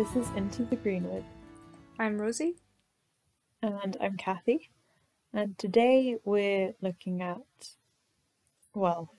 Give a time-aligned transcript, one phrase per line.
[0.00, 1.24] This is Into the Greenwood,
[1.98, 2.56] I'm Rosie.
[3.60, 4.70] and I'm Kathy.
[5.34, 7.76] And today we're looking at,
[8.72, 9.12] well,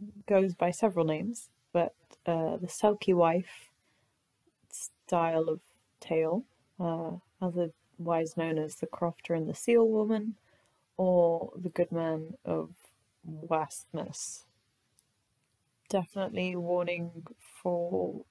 [0.00, 1.94] it goes by several names, but
[2.26, 3.70] uh, the Selkie Wife
[4.68, 5.60] style of
[6.00, 6.42] tale,
[6.80, 10.34] uh, otherwise known as the Crofter and the Seal Woman,
[10.96, 12.70] or the Good Man of
[13.22, 14.44] Wastness.
[15.88, 17.28] Definitely warning
[17.62, 18.24] for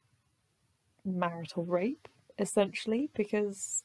[1.05, 2.07] marital rape,
[2.39, 3.83] essentially, because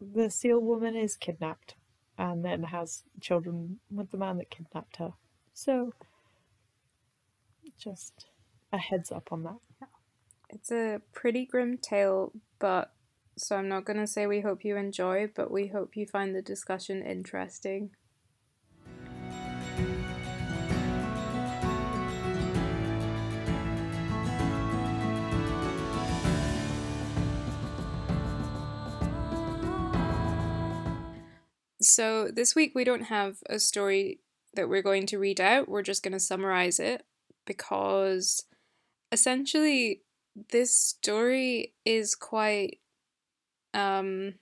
[0.00, 1.74] the seal woman is kidnapped
[2.18, 5.12] and then has children with the man that kidnapped her.
[5.52, 5.92] So,
[7.78, 8.26] just
[8.72, 9.88] a heads up on that.
[10.50, 12.92] It's a pretty grim tale, but
[13.36, 16.34] so I'm not going to say we hope you enjoy, but we hope you find
[16.34, 17.90] the discussion interesting.
[31.80, 34.20] So, this week we don't have a story
[34.54, 35.68] that we're going to read out.
[35.68, 37.04] We're just going to summarize it
[37.46, 38.44] because
[39.12, 40.02] essentially
[40.50, 42.78] this story is quite
[43.72, 44.34] um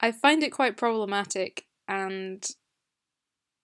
[0.00, 2.44] I find it quite problematic and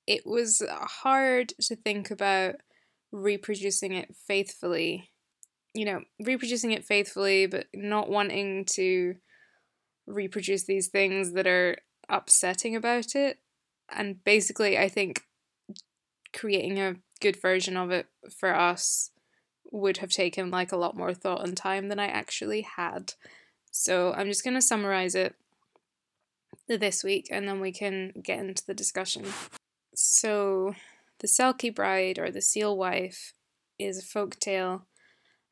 [0.07, 2.57] it was hard to think about
[3.13, 5.11] reproducing it faithfully.
[5.75, 9.17] You know, reproducing it faithfully but not wanting to
[10.07, 11.77] reproduce these things that are
[12.11, 13.39] upsetting about it.
[13.89, 15.23] And basically, I think
[16.33, 18.07] creating a good version of it
[18.39, 19.11] for us
[19.73, 23.15] would have taken like a lot more thought and time than I actually had.
[23.71, 25.35] So I'm just going to summarize it
[26.69, 29.27] this week and then we can get into the discussion.
[29.95, 30.75] So,
[31.19, 33.35] The Selkie Bride or The Seal Wife
[33.79, 34.87] is a folk tale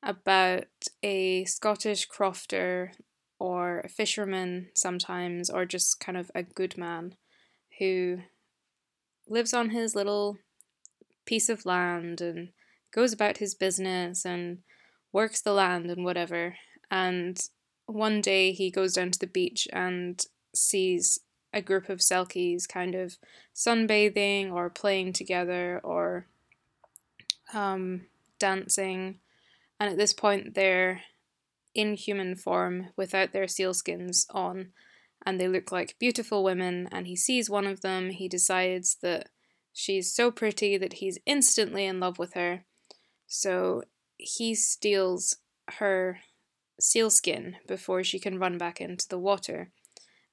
[0.02, 0.66] about
[1.02, 2.92] a Scottish crofter
[3.38, 7.14] or a fisherman sometimes, or just kind of a good man
[7.78, 8.18] who
[9.28, 10.38] lives on his little
[11.26, 12.48] piece of land and
[12.92, 14.58] goes about his business and
[15.12, 16.56] works the land and whatever.
[16.90, 17.38] And
[17.86, 20.22] one day he goes down to the beach and
[20.54, 21.20] sees
[21.52, 23.16] a group of selkies kind of
[23.54, 26.26] sunbathing or playing together or
[27.54, 28.06] um,
[28.38, 29.20] dancing.
[29.80, 31.02] And at this point, they're
[31.78, 34.72] in human form without their sealskins on,
[35.24, 36.88] and they look like beautiful women.
[36.90, 39.28] And he sees one of them, he decides that
[39.72, 42.64] she's so pretty that he's instantly in love with her.
[43.28, 43.82] So
[44.16, 45.36] he steals
[45.78, 46.18] her
[46.80, 49.70] sealskin before she can run back into the water.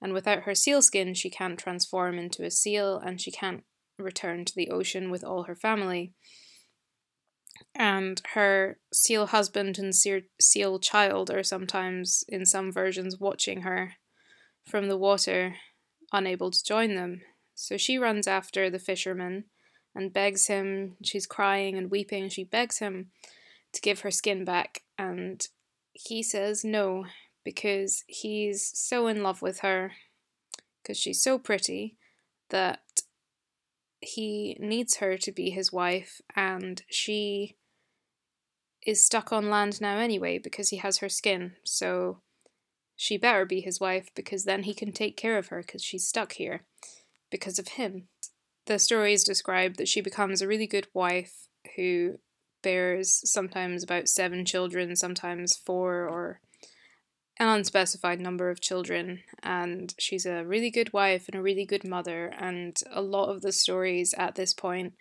[0.01, 3.63] And without her sealskin, she can't transform into a seal and she can't
[3.99, 6.13] return to the ocean with all her family
[7.73, 13.93] and her seal husband and seal child are sometimes, in some versions, watching her
[14.65, 15.55] from the water,
[16.11, 17.21] unable to join them.
[17.53, 19.45] So she runs after the fisherman
[19.93, 23.11] and begs him, she's crying and weeping, she begs him
[23.73, 25.45] to give her skin back, and
[25.93, 27.05] he says no,
[27.43, 29.93] because he's so in love with her,
[30.81, 31.97] because she's so pretty,
[32.49, 32.81] that
[34.05, 37.57] he needs her to be his wife, and she
[38.85, 42.21] is stuck on land now anyway because he has her skin, so
[42.95, 46.07] she better be his wife because then he can take care of her because she's
[46.07, 46.65] stuck here
[47.29, 48.07] because of him.
[48.67, 52.19] The story is described that she becomes a really good wife who
[52.61, 56.39] bears sometimes about seven children, sometimes four or
[57.37, 61.83] an unspecified number of children, and she's a really good wife and a really good
[61.83, 62.33] mother.
[62.39, 64.93] And a lot of the stories at this point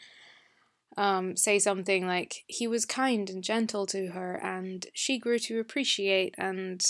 [0.96, 5.60] um, say something like, he was kind and gentle to her, and she grew to
[5.60, 6.84] appreciate and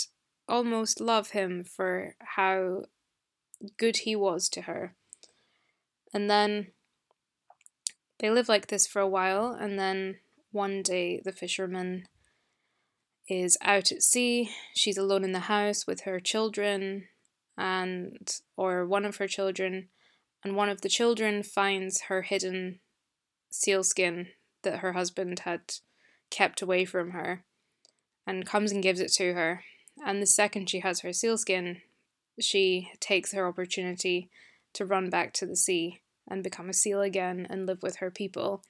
[0.47, 2.83] almost love him for how
[3.77, 4.95] good he was to her.
[6.13, 6.67] And then
[8.19, 10.17] they live like this for a while, and then
[10.51, 12.05] one day the fisherman
[13.27, 14.51] is out at sea.
[14.75, 17.07] She's alone in the house with her children,
[17.57, 19.89] and or one of her children,
[20.43, 22.79] and one of the children finds her hidden
[23.49, 24.27] sealskin
[24.63, 25.61] that her husband had
[26.29, 27.43] kept away from her
[28.27, 29.63] and comes and gives it to her.
[30.05, 31.81] And the second she has her sealskin,
[32.39, 34.29] she takes her opportunity
[34.73, 38.11] to run back to the sea and become a seal again and live with her
[38.11, 38.61] people.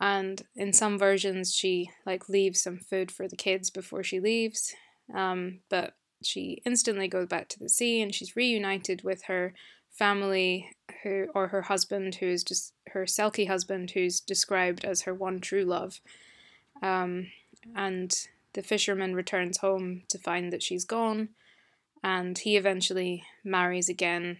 [0.00, 4.74] And in some versions, she like leaves some food for the kids before she leaves.
[5.14, 9.54] Um, but she instantly goes back to the sea and she's reunited with her
[9.90, 10.70] family
[11.02, 15.40] who or her husband who is just her Selkie husband who's described as her one
[15.40, 16.00] true love.
[16.82, 17.28] Um,
[17.74, 18.14] and
[18.54, 21.30] the fisherman returns home to find that she's gone,
[22.02, 24.38] and he eventually marries again,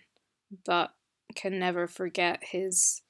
[0.64, 0.92] but
[1.34, 3.02] can never forget his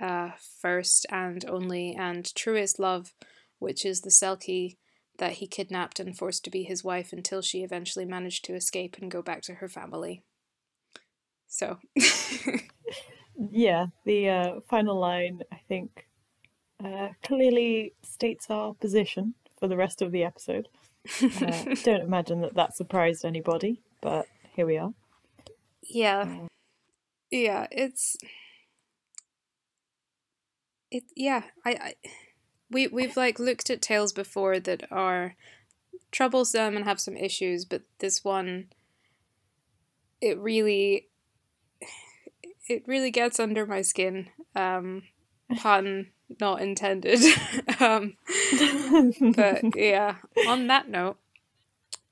[0.00, 0.30] uh,
[0.60, 3.14] first and only and truest love,
[3.58, 4.76] which is the Selkie
[5.18, 8.96] that he kidnapped and forced to be his wife until she eventually managed to escape
[9.00, 10.22] and go back to her family.
[11.46, 11.78] So.
[13.50, 16.08] yeah, the uh, final line, I think,
[16.84, 20.68] uh, clearly states our position for the rest of the episode.
[21.22, 24.92] Uh, don't imagine that that surprised anybody, but here we are.
[25.82, 26.40] Yeah.
[26.44, 26.46] Uh,
[27.30, 28.16] yeah, it's
[30.92, 31.94] it yeah, I, I
[32.70, 35.34] we we've like looked at tales before that are
[36.12, 38.66] troublesome and have some issues, but this one
[40.20, 41.08] it really
[42.68, 44.28] it really gets under my skin.
[44.54, 45.04] Um
[45.56, 46.08] pun
[46.40, 47.20] not intended.
[47.80, 48.16] um
[49.34, 50.16] but yeah,
[50.46, 51.16] on that note,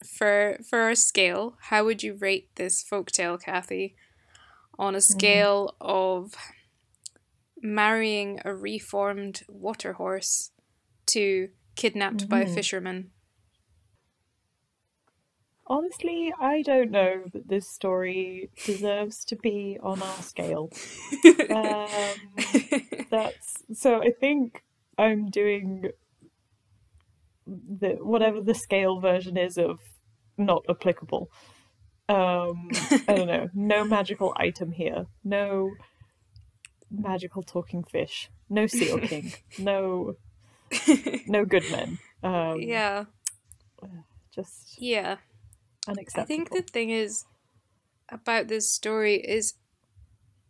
[0.04, 3.94] for for a scale, how would you rate this folktale, Kathy?
[4.78, 5.18] On a mm-hmm.
[5.18, 5.86] scale mm.
[5.86, 6.34] of
[7.62, 10.50] marrying a reformed water horse
[11.06, 12.28] to kidnapped mm-hmm.
[12.28, 13.10] by a fisherman?
[15.66, 20.68] Honestly, I don't know that this story deserves to be on our scale.
[21.54, 21.86] um,
[23.10, 24.02] that's so.
[24.02, 24.64] I think
[24.98, 25.90] I'm doing
[27.46, 29.78] the whatever the scale version is of
[30.36, 31.28] not applicable.
[32.08, 32.70] Um,
[33.06, 33.48] I don't know.
[33.54, 35.06] No magical item here.
[35.22, 35.70] No
[36.90, 38.30] magical talking fish.
[38.48, 39.32] No seal king.
[39.58, 40.16] no
[41.26, 41.98] no good men.
[42.22, 43.04] Um, yeah.
[44.34, 45.16] Just yeah.
[45.88, 46.22] Unacceptable.
[46.22, 47.24] I think the thing is
[48.08, 49.54] about this story is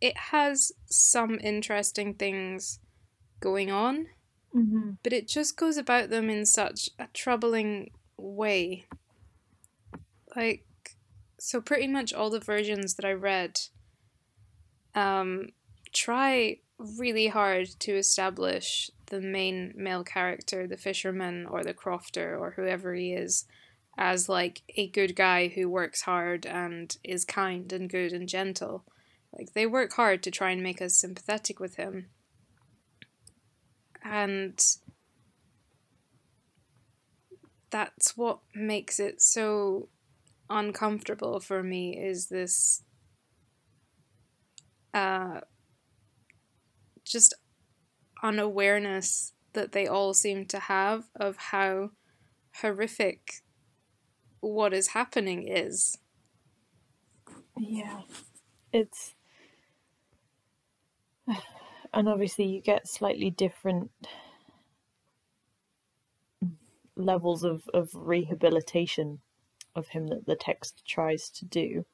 [0.01, 2.79] it has some interesting things
[3.39, 4.07] going on,
[4.53, 4.91] mm-hmm.
[5.03, 8.85] but it just goes about them in such a troubling way.
[10.35, 10.65] Like,
[11.39, 13.59] so pretty much all the versions that I read
[14.95, 15.49] um,
[15.93, 22.51] try really hard to establish the main male character, the fisherman or the crofter or
[22.51, 23.45] whoever he is,
[23.97, 28.85] as like a good guy who works hard and is kind and good and gentle.
[29.37, 32.07] Like they work hard to try and make us sympathetic with him.
[34.03, 34.59] And
[37.69, 39.89] that's what makes it so
[40.49, 42.83] uncomfortable for me is this
[44.93, 45.39] uh
[47.11, 47.33] just
[48.23, 51.91] unawareness that they all seem to have of how
[52.61, 53.41] horrific
[54.39, 55.97] what is happening is.
[57.57, 58.01] Yeah.
[58.71, 59.15] It's.
[61.93, 63.91] And obviously, you get slightly different
[66.95, 69.19] levels of, of rehabilitation
[69.75, 71.85] of him that the text tries to do,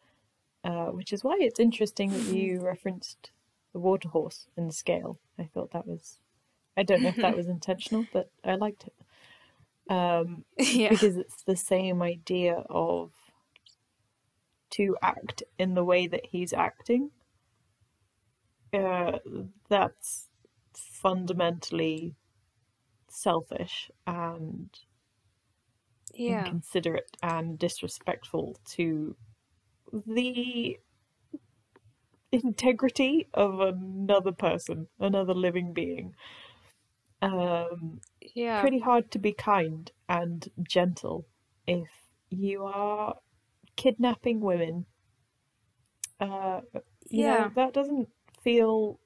[0.64, 3.32] uh, which is why it's interesting that you referenced
[3.78, 5.20] the water horse in the scale.
[5.38, 6.18] I thought that was,
[6.76, 9.94] I don't know if that was intentional, but I liked it.
[9.94, 10.90] Um, yeah.
[10.90, 13.12] Because it's the same idea of
[14.72, 17.12] to act in the way that he's acting.
[18.74, 19.20] Uh,
[19.70, 20.28] that's
[20.74, 22.16] fundamentally
[23.10, 24.72] selfish and
[26.16, 26.40] yeah.
[26.40, 29.16] inconsiderate and disrespectful to
[29.94, 30.80] the
[32.32, 36.14] integrity of another person, another living being.
[37.22, 38.00] Um,
[38.36, 38.62] yeah.
[38.62, 41.26] Pretty hard to be kind and gentle
[41.66, 41.88] if
[42.30, 43.16] you are
[43.76, 44.86] kidnapping women.
[46.20, 46.62] Uh,
[47.10, 47.40] yeah.
[47.40, 48.10] Know, that doesn't
[48.44, 49.00] feel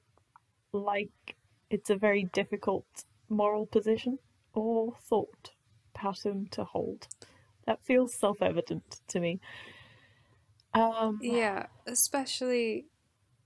[0.72, 1.36] like
[1.70, 2.86] it's a very difficult
[3.28, 4.18] moral position
[4.54, 5.50] or thought
[5.94, 7.08] pattern to hold.
[7.66, 9.40] That feels self evident to me.
[10.74, 12.86] Um, yeah, especially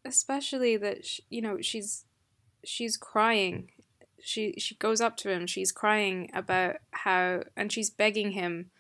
[0.09, 2.05] especially that she, you know she's
[2.65, 3.71] she's crying.
[4.21, 8.71] She she goes up to him she's crying about how and she's begging him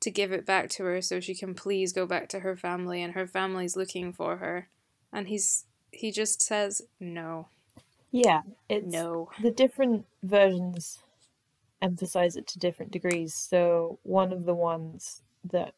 [0.00, 3.02] to give it back to her so she can please go back to her family
[3.02, 4.68] and her family's looking for her.
[5.12, 7.48] And he's he just says no.
[8.10, 9.30] Yeah it's no.
[9.42, 10.98] the different versions
[11.80, 13.34] emphasize it to different degrees.
[13.34, 15.74] So one of the ones that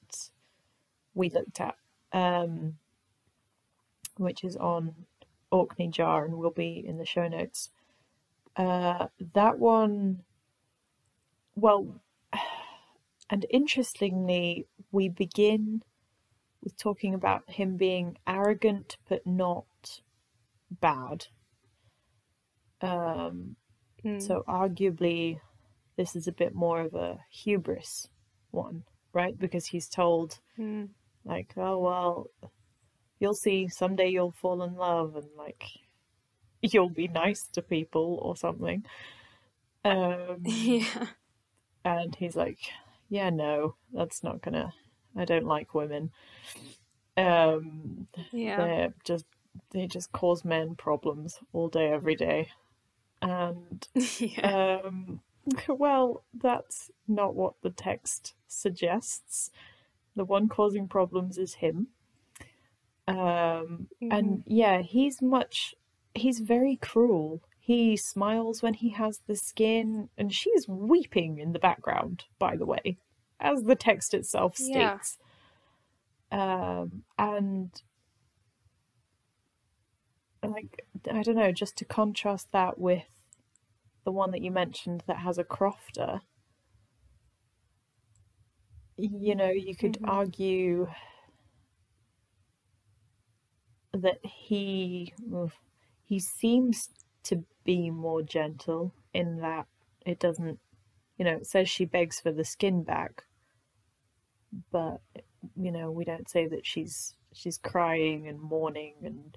[1.15, 1.77] we looked at
[2.13, 2.75] um
[4.21, 4.95] which is on
[5.51, 7.71] Orkney Jar and will be in the show notes.
[8.57, 10.23] Uh, that one,
[11.55, 12.01] well,
[13.31, 15.83] and interestingly, we begin
[16.63, 20.01] with talking about him being arrogant but not
[20.71, 21.27] bad.
[22.83, 23.57] Um,
[24.05, 24.21] mm.
[24.23, 25.41] So, arguably,
[25.97, 28.09] this is a bit more of a hubris
[28.51, 29.39] one, right?
[29.39, 30.91] Because he's told, Mm.
[31.25, 32.27] like, oh, well,
[33.21, 35.65] you'll see, someday you'll fall in love and, like,
[36.63, 38.85] you'll be nice to people or something.
[39.85, 41.07] Um, Yeah.
[41.85, 42.59] and he's like,
[43.09, 44.73] yeah, no, that's not gonna,
[45.17, 46.11] I don't like women.
[47.17, 48.57] Um, Yeah.
[48.57, 49.27] they're just,
[49.73, 52.49] they just cause men problems all day, every day.
[53.23, 53.87] And
[54.19, 54.81] yeah.
[54.85, 55.21] um,
[55.69, 59.51] well, that's not what the text suggests.
[60.17, 61.89] The one causing problems is him.
[63.11, 65.75] Um, and yeah, he's much,
[66.15, 67.43] he's very cruel.
[67.59, 72.67] He smiles when he has the skin, and she's weeping in the background, by the
[72.67, 72.99] way,
[73.39, 74.95] as the text itself Yeah.
[74.95, 75.19] states.
[76.33, 77.71] Um, and
[80.43, 83.05] like, I don't know, just to contrast that with
[84.05, 86.21] the one that you mentioned that has a crofter,
[88.97, 90.09] you know, you could Mhm.
[90.09, 90.89] argue
[93.93, 95.13] that he
[96.05, 96.89] he seems
[97.25, 99.67] to be more gentle in that
[100.07, 100.59] it doesn't,
[101.19, 103.25] you know, it says she begs for the skin back,
[104.73, 105.01] but
[105.57, 109.37] you know, we don't say that she's she's crying and mourning and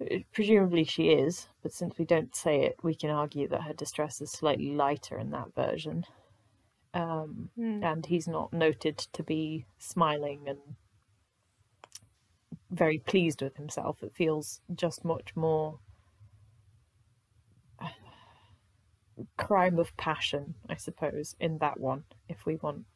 [0.00, 3.72] uh, presumably she is, but since we don't say it, we can argue that her
[3.72, 6.04] distress is slightly lighter in that version.
[6.94, 7.84] Um, Mm.
[7.84, 10.58] and he's not noted to be smiling and
[12.70, 14.02] very pleased with himself.
[14.02, 15.78] It feels just much more
[19.36, 22.86] crime of passion, I suppose, in that one, if we want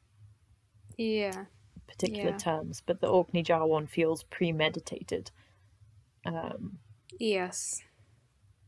[0.97, 1.47] Yeah.
[1.87, 2.39] particular Yeah.
[2.39, 2.83] terms.
[2.85, 5.31] But the Orkney Jar one feels premeditated.
[6.25, 6.79] Um,
[7.19, 7.83] Yes.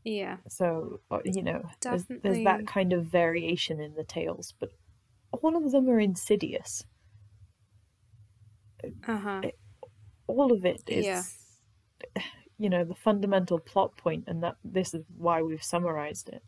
[0.03, 0.37] Yeah.
[0.47, 4.71] so uh, you know, there's, there's that kind of variation in the tales, but
[5.31, 6.85] all of them are insidious.
[9.07, 9.41] Uh huh.
[10.27, 11.23] All of it is Yeah.
[12.57, 16.43] you know the fundamental plot point and that this is why we've summarized it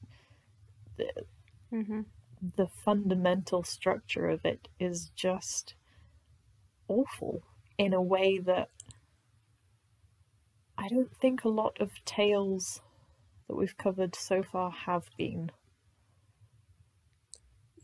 [0.98, 1.26] the,
[1.74, 2.02] Mm-hmm.
[2.56, 5.76] the fundamental structure of it is just
[6.88, 7.42] awful
[7.78, 8.70] in a way that
[10.78, 12.82] i don't think a lot of tales
[13.48, 15.52] that we've covered so far have been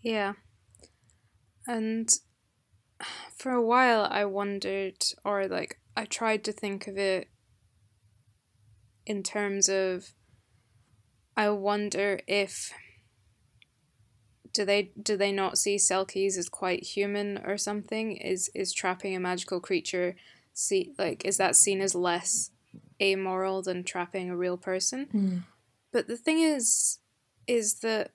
[0.01, 0.33] Yeah.
[1.67, 2.09] And
[3.35, 7.29] for a while, I wondered, or like, I tried to think of it
[9.05, 10.13] in terms of,
[11.35, 12.73] I wonder if
[14.53, 18.17] do they do they not see Selkies as quite human or something?
[18.17, 20.15] Is is trapping a magical creature
[20.53, 22.51] see like is that seen as less
[23.01, 25.07] amoral than trapping a real person?
[25.11, 25.37] Hmm.
[25.91, 26.99] But the thing is,
[27.47, 28.11] is that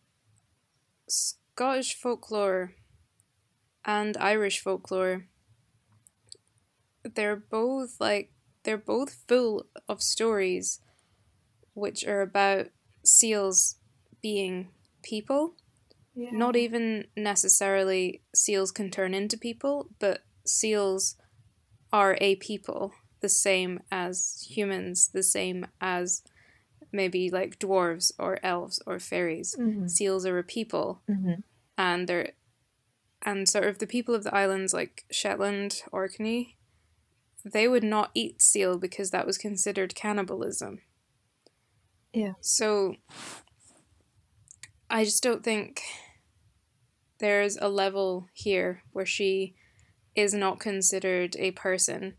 [1.08, 2.74] Scottish folklore
[3.84, 5.26] and Irish folklore,
[7.14, 8.32] they're both like,
[8.64, 10.80] they're both full of stories
[11.74, 12.66] which are about
[13.04, 13.76] seals
[14.22, 14.68] being
[15.02, 15.54] people.
[16.14, 21.16] yeah Not even necessarily seals can turn into people, but seals
[21.92, 26.22] are a people, the same as humans, the same as
[26.92, 29.54] maybe like dwarves or elves or fairies.
[29.58, 29.88] Mhm.
[29.88, 31.42] Seals are a people, Mhm.
[31.76, 32.32] and they're
[33.22, 36.56] and sort of the people of the islands like Shetland, Orkney,
[37.44, 40.80] they would not eat seal because that was considered cannibalism.
[42.12, 42.32] Yeah.
[42.40, 42.96] So
[44.90, 45.82] I just don't think
[47.20, 49.54] there's a level here where she
[50.14, 52.14] is not considered a person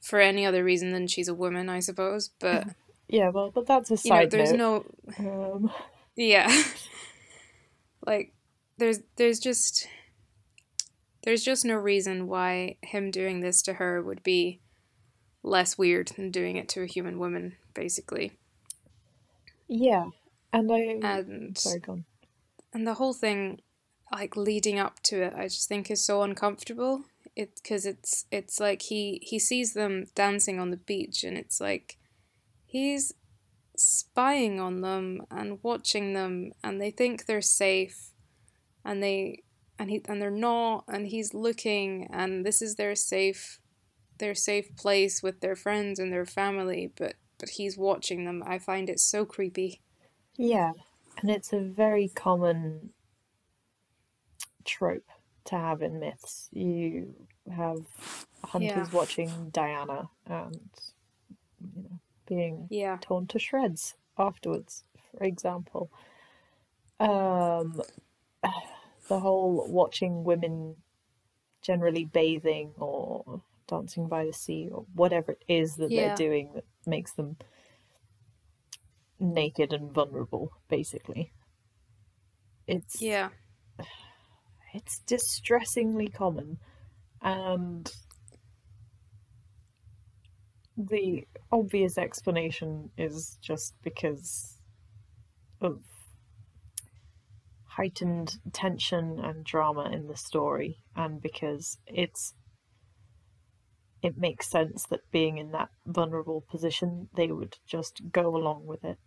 [0.00, 2.30] for any other reason than she's a woman, I suppose.
[2.40, 2.68] But
[3.08, 4.86] yeah well but that's a you know, side there's note
[5.18, 5.70] no um,
[6.16, 6.50] yeah.
[8.06, 8.32] like
[8.78, 9.86] there's there's just
[11.22, 14.60] there's just no reason why him doing this to her would be
[15.42, 18.32] less weird than doing it to a human woman, basically.
[19.68, 20.06] yeah
[20.52, 22.04] and i And sorry gone
[22.72, 23.60] and the whole thing
[24.12, 28.60] like leading up to it i just think is so uncomfortable it because it's it's
[28.60, 31.96] like he he sees them dancing on the beach and it's like
[32.66, 33.12] he's
[33.76, 38.10] spying on them and watching them and they think they're safe
[38.84, 39.42] and they
[39.82, 43.58] and he and they're not and he's looking and this is their safe
[44.18, 48.58] their safe place with their friends and their family but but he's watching them i
[48.58, 49.80] find it so creepy
[50.36, 50.72] Yeah,
[51.20, 52.90] and it's a very common
[54.64, 55.08] trope
[55.46, 56.48] to have in myths.
[56.52, 57.14] You
[57.54, 57.80] have
[58.44, 58.92] hunters Yeah.
[58.92, 60.70] watching Diana and
[61.60, 65.90] you know being yeah torn to shreds afterwards, for example.
[67.00, 67.82] Um,
[69.08, 70.76] the whole watching women
[71.62, 76.06] generally bathing or dancing by the sea or whatever it is that Yeah.
[76.06, 77.36] they're doing that makes them
[79.18, 81.32] naked and vulnerable basically
[82.66, 83.30] it's Yeah.
[84.74, 86.58] it's distressingly common
[87.22, 87.92] and
[90.76, 94.58] the obvious explanation is just because
[95.60, 95.82] of
[97.76, 102.34] heightened tension and drama in the story and because it's
[104.02, 108.84] it makes sense that being in that vulnerable position they would just go along with
[108.84, 108.98] it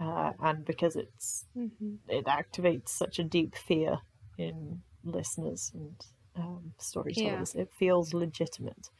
[0.00, 3.98] uh, and because it's hmm it activates such a deep fear
[4.38, 5.96] in listeners and
[6.36, 7.54] um, storytellers.
[7.54, 8.90] It feels legitimate,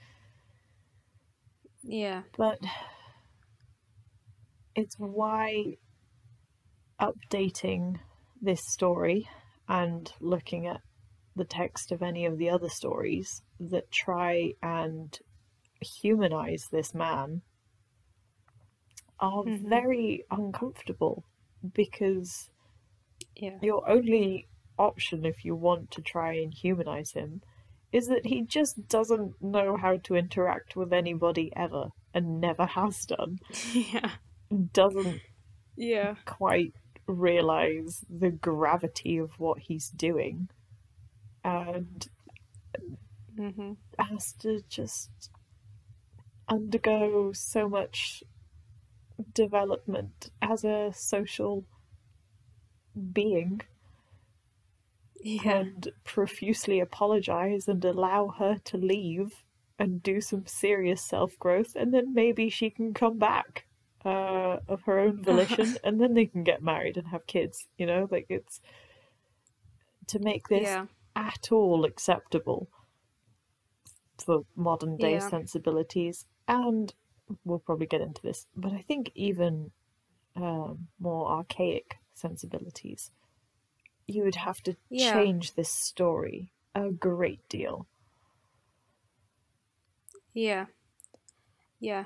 [1.83, 2.23] Yeah.
[2.37, 2.59] but
[4.75, 5.76] it's why
[7.00, 7.99] updating
[8.40, 9.28] this story
[9.69, 10.81] and looking at
[11.35, 15.19] the text of any of the other stories that try and
[16.00, 17.43] humanize this man
[19.21, 19.69] are Mhm.
[19.69, 21.25] very uncomfortable
[21.75, 22.50] because
[23.35, 23.59] Yeah.
[23.62, 24.47] your only
[24.78, 27.43] option if you want to try and humanize him
[27.93, 33.05] is that he just doesn't know how to interact with anybody ever and never has
[33.07, 33.38] done.
[33.75, 34.16] yeah.
[34.73, 35.21] Doesn't
[35.76, 36.16] Yeah.
[36.25, 36.75] quite
[37.07, 40.49] realize the gravity of what he's doing
[41.45, 42.09] and
[43.37, 45.30] hmm has to just
[46.49, 48.23] undergo so much
[49.35, 51.65] development as a social
[53.13, 53.61] being
[55.23, 55.65] Yeah.
[55.65, 59.45] and profusely apologize and allow her to leave
[59.78, 63.67] and do some serious self growth, and then maybe she can come back
[64.06, 67.66] uh, of her own volition, and then they can get married and have kids.
[67.76, 68.60] You know, like it's
[70.08, 70.86] to make this Yeah.
[71.16, 72.69] at all acceptable
[74.25, 75.28] for modern day Yeah.
[75.30, 76.95] sensibilities, and
[77.45, 79.73] we'll probably get into this, but I think even
[80.36, 83.10] um, more archaic sensibilities,
[84.06, 85.12] you would have to Yeah.
[85.12, 87.86] change this story a great deal.
[90.34, 90.66] Yeah.
[91.80, 92.04] Yeah.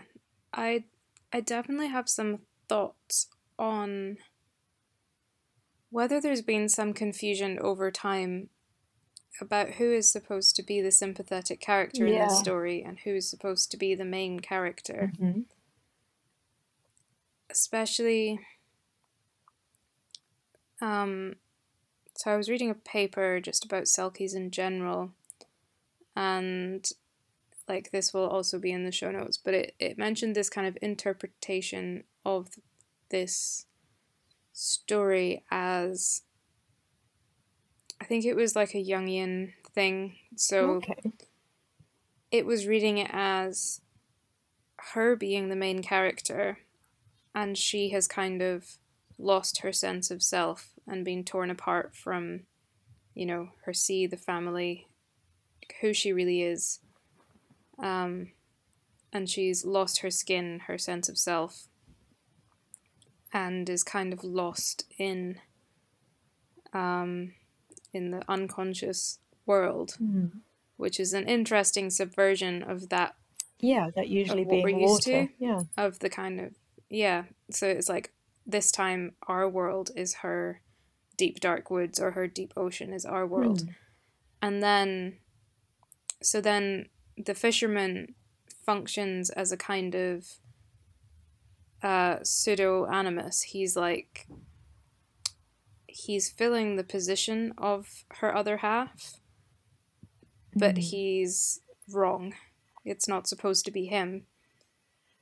[0.53, 0.85] I
[1.33, 4.17] I definitely have some thoughts on
[5.91, 8.49] whether there's been some confusion over time
[9.41, 13.29] about who is supposed to be the sympathetic character in this story and who is
[13.29, 15.13] supposed to be the main character.
[15.21, 15.41] Mm-hmm.
[17.51, 18.41] especially
[20.81, 21.35] um
[22.17, 25.13] so I was reading a paper just about selkies in general
[26.15, 26.87] and
[27.71, 30.67] like this will also be in the show notes but it, it mentioned this kind
[30.67, 32.49] of interpretation of
[33.11, 33.67] this
[34.53, 36.23] story as
[38.01, 41.13] I think it was like a Jungian thing so okay.
[42.33, 43.81] it was reading it as
[44.95, 46.59] her being the main character
[47.35, 48.79] and she has kind of
[49.17, 52.41] lost her sense of self and been torn apart from
[53.15, 54.89] you know her see, the family
[55.81, 56.81] who she really is
[57.83, 58.29] um
[59.13, 61.67] and she's lost her skin her sense of self
[63.33, 65.39] and is kind of lost in
[66.73, 67.33] um
[67.93, 70.31] in the unconscious world Mm.
[70.77, 73.15] which is an interesting subversion of that
[73.59, 75.27] Yeah, that usually being we're used water.
[75.27, 75.33] to.
[75.39, 75.61] Yeah.
[75.77, 76.55] of the kind of
[76.89, 78.13] yeah so it's like
[78.47, 80.61] this time our world is her
[81.17, 83.75] deep dark woods or her deep ocean is our world Mm.
[84.43, 85.19] and then
[86.23, 86.89] so then
[87.27, 88.15] the fisherman
[88.65, 90.27] functions as a kind of
[91.83, 94.27] uh pseudo animus he's like
[95.87, 99.15] he's filling the position of her other half
[100.55, 100.79] but Mm.
[100.79, 102.35] he's wrong.
[102.85, 104.27] It's not supposed to be him.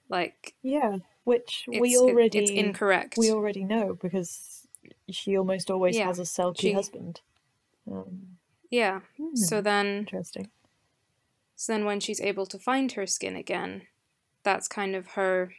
[0.08, 3.14] Like Yeah, which we it- already it's incorrect.
[3.18, 4.66] we already know because
[5.10, 7.20] she almost always Yeah, has a selkie she- husband.
[7.90, 8.38] Um,
[8.70, 9.00] yeah.
[9.34, 10.48] So hmm, then interesting.
[11.58, 13.82] So then, when she's able to find her skin again,
[14.44, 15.54] that's kind of her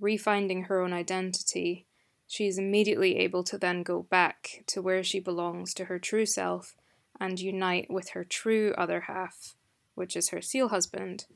[0.00, 1.84] refinding her own identity.
[2.26, 6.74] She's immediately able to then go back to where she belongs, to her true self,
[7.20, 9.54] and unite with her true other half,
[9.94, 11.26] which is her seal husband.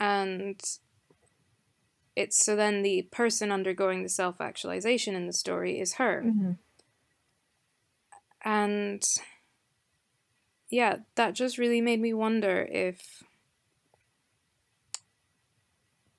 [0.00, 0.60] And
[2.16, 6.22] it's so then the person undergoing the self actualization in the story is her.
[6.22, 6.52] hmm
[8.44, 9.04] And
[10.70, 13.22] yeah, that just really made me wonder if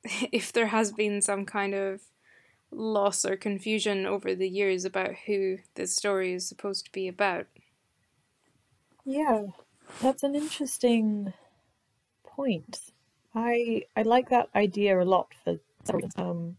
[0.32, 2.02] if there has been some kind of
[2.72, 7.48] loss or confusion over the years about who this story is supposed to be about.
[9.06, 9.48] Yeah,
[10.02, 11.34] that's an interesting
[12.24, 12.94] point.
[13.36, 15.60] I I like that idea a lot for
[16.18, 16.58] um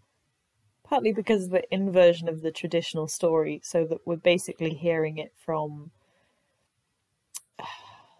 [0.85, 5.33] partly because of the inversion of the traditional story, so that we're basically hearing it
[5.37, 5.93] from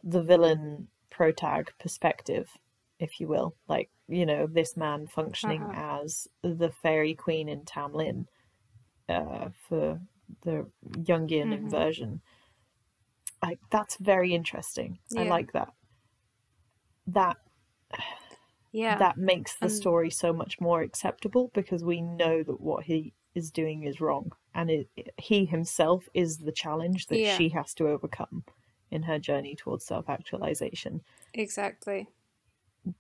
[0.03, 2.49] the villain protag perspective,
[2.99, 3.55] if you will.
[3.69, 6.01] Like, you know, this man functioning Uh-huh.
[6.05, 8.27] as the fairy queen in Tamlin
[9.09, 10.01] uh, for
[10.43, 11.53] the Jungian Mhm.
[11.59, 12.21] inversion.
[13.43, 14.99] Like, that's very interesting.
[15.17, 15.73] I like that.
[17.07, 17.37] That
[18.73, 18.99] Yeah.
[18.99, 23.15] that makes the And- story so much more acceptable because we know that what he
[23.35, 27.37] is doing is wrong and it, he himself is the challenge that Yeah.
[27.39, 28.45] she has to overcome
[28.91, 31.01] in her journey towards self-actualization.
[31.35, 32.09] Exactly.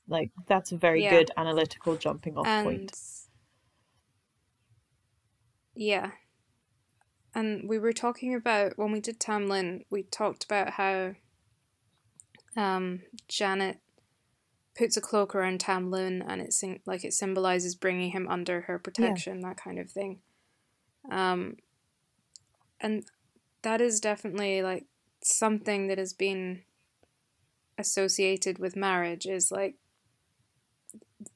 [0.06, 1.10] like that's a very Yeah.
[1.10, 2.92] good analytical jumping off and point.
[5.74, 6.10] Yeah.
[7.34, 11.14] And we were talking about when we did tamlin we talked about how
[12.56, 13.78] um, janet
[14.76, 18.78] puts a cloak around tamlin and it sym- like it symbolizes bringing him under her
[18.78, 20.20] protection that kind of thing.
[21.10, 21.56] Um,
[22.80, 23.04] and
[23.62, 24.86] that is definitely like
[25.28, 26.62] something that has been
[27.76, 29.76] associated with marriage is like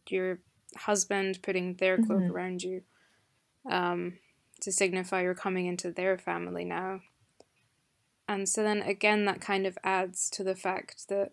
[0.09, 0.38] your
[0.76, 2.31] husband putting their cloak Mhm.
[2.31, 2.83] around you
[3.70, 4.18] um,
[4.61, 7.00] to signify you're coming into their family now.
[8.28, 11.33] And so then again, that kind of adds to the fact that,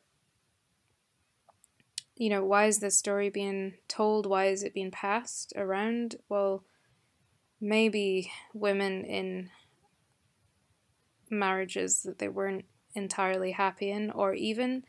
[2.16, 4.26] you know, why is this story being told?
[4.26, 6.18] Why is it being passed around?
[6.28, 6.64] Well,
[7.62, 9.50] maybe women in
[11.30, 12.66] marriages that they weren't
[12.96, 14.84] entirely happy in, or even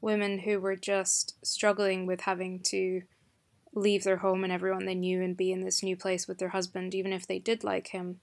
[0.00, 3.02] women who were just struggling with having to
[3.74, 6.48] leave their home and everyone they knew and be in this new place with their
[6.50, 8.20] husband, even if they did like him.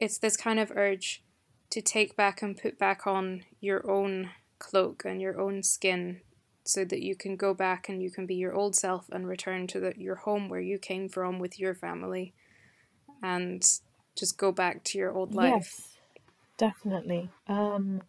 [0.00, 1.22] It's this kind of urge
[1.70, 6.20] to take back and put back on your own cloak and your own skin
[6.64, 9.66] so that you can go back and you can be your old self and return
[9.68, 12.34] to the, your home where you came from with your family
[13.22, 13.62] and
[14.16, 15.52] just go back to your old life.
[15.52, 15.95] yes
[16.56, 18.02] definitely um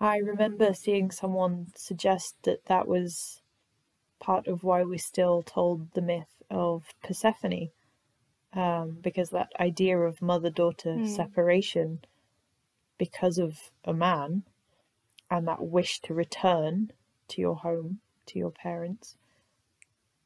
[0.00, 3.42] i remember seeing someone suggest that that was
[4.20, 7.70] part of why we still told the myth of persephone
[8.52, 11.04] um because that idea of mother daughter Hmm.
[11.04, 12.00] separation
[12.98, 14.44] because of a man
[15.30, 16.92] and that wish to return
[17.28, 19.16] to your home to your parents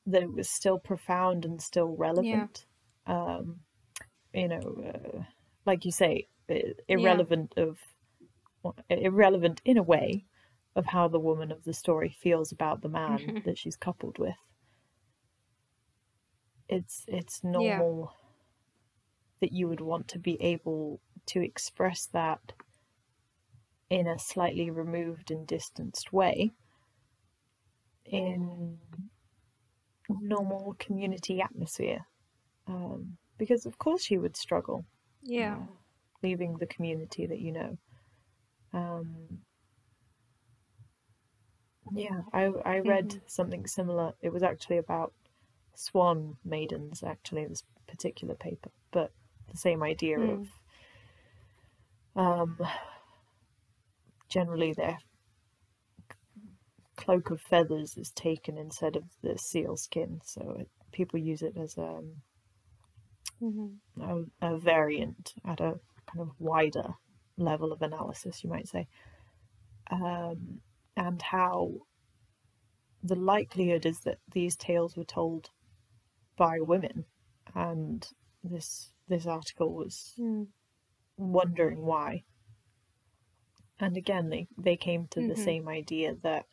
[0.06, 2.66] that it was still profound and still relevant
[3.06, 3.60] um
[4.32, 4.60] you know
[4.94, 5.22] uh,
[5.66, 6.26] like you say
[6.88, 7.78] irrelevant of
[8.62, 10.24] well, irrelevant in a way
[10.76, 13.44] of how the woman of the story feels about the man Mhm.
[13.44, 14.36] that she's coupled with.
[16.68, 18.14] It's it's normal
[19.40, 22.52] that you would want to be able to express that
[23.90, 26.52] in a slightly removed and distanced way
[28.04, 28.78] in
[30.08, 32.06] normal community atmosphere.
[32.66, 34.84] Um, because of course you would struggle.
[35.22, 35.56] Yeah.
[35.62, 35.66] uh,
[36.22, 37.78] leaving the community that you know
[38.72, 39.40] um,
[41.94, 43.20] yeah I, I read Mhm.
[43.26, 45.12] something similar it was actually about
[45.74, 49.12] swan maidens actually this particular paper but
[49.50, 50.44] the same idea Mm.
[50.44, 50.46] of
[52.16, 52.58] um,
[54.28, 54.98] generally their
[56.96, 61.56] cloak of feathers is taken instead of the seal skin so it, people use it
[61.56, 62.22] as um,
[63.40, 63.80] Mhm.
[64.00, 65.78] a, a variant at a
[66.12, 66.94] kind of wider
[67.36, 68.86] level of analysis, you might say,
[69.90, 70.60] um,
[70.96, 71.72] and how
[73.02, 75.50] the likelihood is that these tales were told
[76.36, 77.04] by women,
[77.54, 78.06] and
[78.44, 80.46] this this article was Mm.
[81.16, 82.24] wondering why.
[83.78, 85.44] And again, they, they came to the Mhm.
[85.44, 86.46] same idea that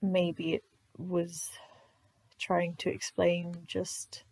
[0.00, 0.64] maybe it
[0.96, 1.50] was
[2.38, 4.24] trying to explain just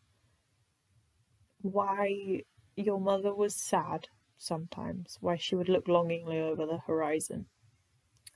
[1.63, 2.43] why
[2.77, 4.09] your mother was sad
[4.39, 7.47] sometimes, why she would look longingly over the horizon.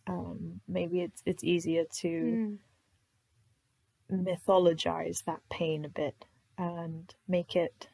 [0.06, 2.58] Um, maybe it's it's easier to Mm.
[4.10, 6.26] mythologize that pain a bit
[6.58, 7.88] and make it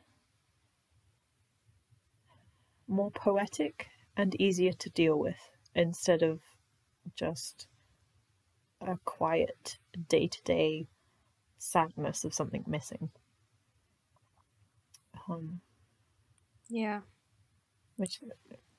[2.87, 6.41] more poetic and easier to deal with instead of
[7.15, 7.67] just
[8.81, 9.79] a quiet
[10.09, 10.87] day to day
[11.59, 13.11] sadness of something missing.
[15.29, 15.61] Um,
[16.73, 17.01] Yeah.
[17.97, 18.21] which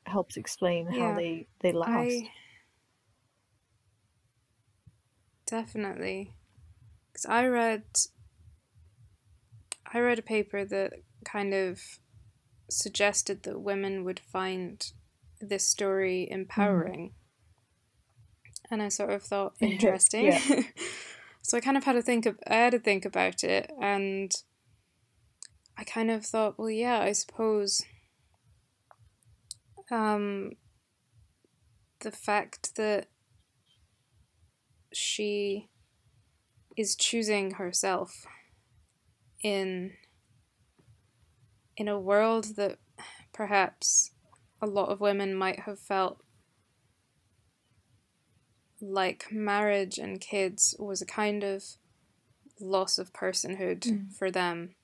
[0.08, 1.92] helps explain how they, they last.
[1.92, 2.32] I
[5.46, 6.34] definitely
[7.12, 7.84] because I read
[9.94, 11.80] I read a paper that kind of
[12.70, 14.84] suggested that women would find
[15.40, 17.10] this story empowering.
[17.10, 17.14] Mm.
[18.72, 20.34] And I sort of thought interesting.
[21.44, 24.34] so I kind of had to think of I had to think about it and
[25.78, 27.82] I kind of thought, well yeah, I suppose
[29.92, 30.52] um
[32.00, 33.08] the fact that
[34.94, 35.70] she
[36.76, 38.26] is choosing herself
[39.44, 39.92] in
[41.76, 42.78] in a world that
[43.34, 44.12] perhaps
[44.62, 46.20] a lot of women might have felt
[48.80, 51.64] like marriage and kids was a kind of
[52.60, 54.14] loss of personhood mm.
[54.14, 54.76] for them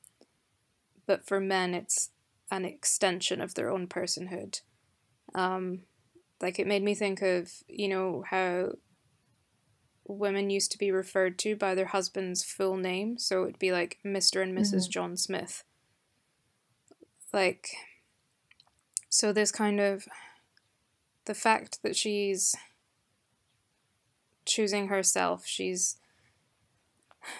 [1.10, 2.12] but for men it's
[2.52, 4.62] an extension of their own personhood
[5.36, 5.82] um,
[6.42, 8.70] like it made me think of you know how
[10.10, 13.18] women used to be referred to by their husband's full name.
[13.18, 14.42] So it'd be like Mr.
[14.42, 14.92] and missus mm-hmm.
[14.92, 15.64] John Smith.
[17.32, 17.70] Like,
[19.08, 20.08] so this kind of
[21.26, 22.56] the fact that she's
[24.46, 25.98] choosing herself, she's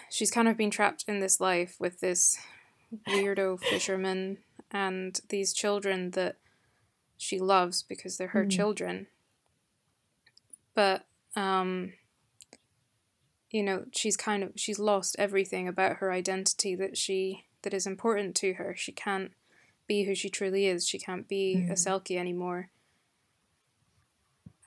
[0.08, 2.38] she's kind of been trapped in this life with this
[3.08, 4.38] weirdo fisherman
[4.70, 6.36] and these children that
[7.16, 8.50] she loves because they're her mm.
[8.50, 9.06] children.
[10.74, 11.04] But
[11.36, 11.92] um
[13.50, 17.86] you know she's kind of she's lost everything about her identity that she that is
[17.86, 19.32] important to her she can't
[19.86, 21.70] be who she truly is she can't be mm.
[21.70, 22.70] a selkie anymore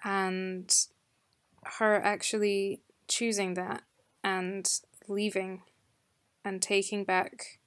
[0.04, 0.88] and
[1.80, 3.84] her actually choosing that
[4.24, 5.62] and leaving
[6.44, 7.60] and taking back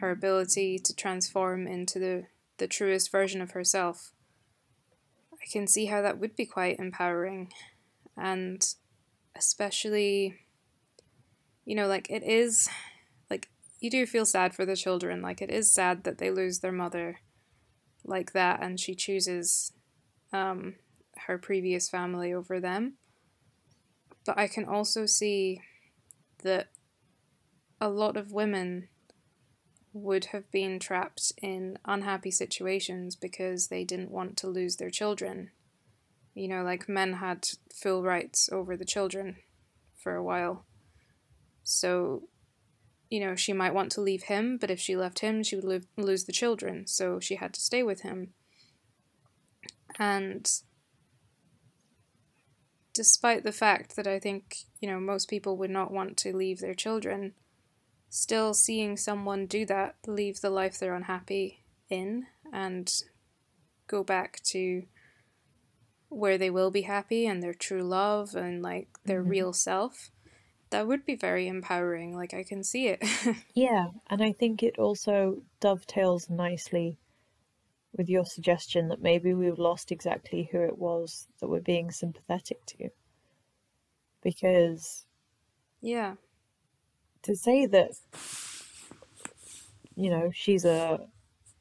[0.00, 2.24] her ability to transform into the,
[2.58, 4.12] the truest version of herself.
[5.32, 7.52] I can see how that would be quite empowering.
[8.16, 8.66] And
[9.36, 10.34] especially
[11.64, 12.68] you know like it is
[13.30, 13.50] like
[13.80, 15.20] you do feel sad for the children.
[15.20, 17.20] Like it is sad that they lose their mother
[18.04, 19.72] like that and she chooses
[20.32, 20.76] um,
[21.26, 22.94] her previous family over them.
[24.24, 25.60] But i can also see
[26.42, 26.68] that
[27.80, 28.88] a lot of women
[30.02, 35.50] would have been trapped in unhappy situations because they didn't want to lose their children
[36.36, 39.36] you know, like men had full rights over the children
[39.96, 40.66] for a while.
[41.64, 42.28] So,
[43.08, 45.86] you know, she might want to leave him, but if she left him, she would
[45.96, 46.86] lose the children.
[46.86, 48.34] So she had to stay with him.
[49.98, 50.46] And
[52.92, 56.60] despite the fact that I think, you know, most people would not want to leave
[56.60, 57.32] their children,
[58.16, 62.90] still seeing someone do that, leave the life they're unhappy in, and
[63.88, 64.84] go back to
[66.08, 69.30] where they will be happy and their true love and like their mm-hmm.
[69.30, 70.10] real self
[70.70, 72.16] that would be very empowering.
[72.16, 73.04] Like i can see it.
[73.54, 76.98] Yeah and i think it also dovetails nicely
[77.94, 82.64] with your suggestion that maybe we've lost exactly who it was that we're being sympathetic
[82.66, 82.88] to.
[84.22, 85.04] Because
[85.82, 86.14] yeah
[87.26, 87.92] to say that
[89.94, 91.00] you know she's a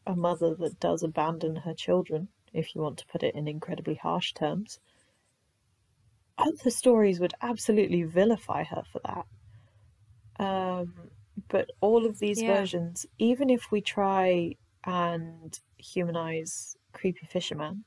[0.08, 3.96] a mother that does abandon her children if you want to put it in incredibly
[3.96, 4.80] harsh terms.
[6.38, 10.44] Other stories would absolutely vilify her for that.
[10.44, 10.94] Um,
[11.50, 12.56] but all of these yeah.
[12.56, 17.84] versions, even if we try and humanize creepy fisherman,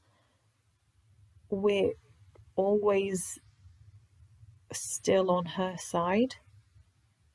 [1.50, 1.92] we're
[2.56, 3.38] always
[4.72, 6.36] still on her side.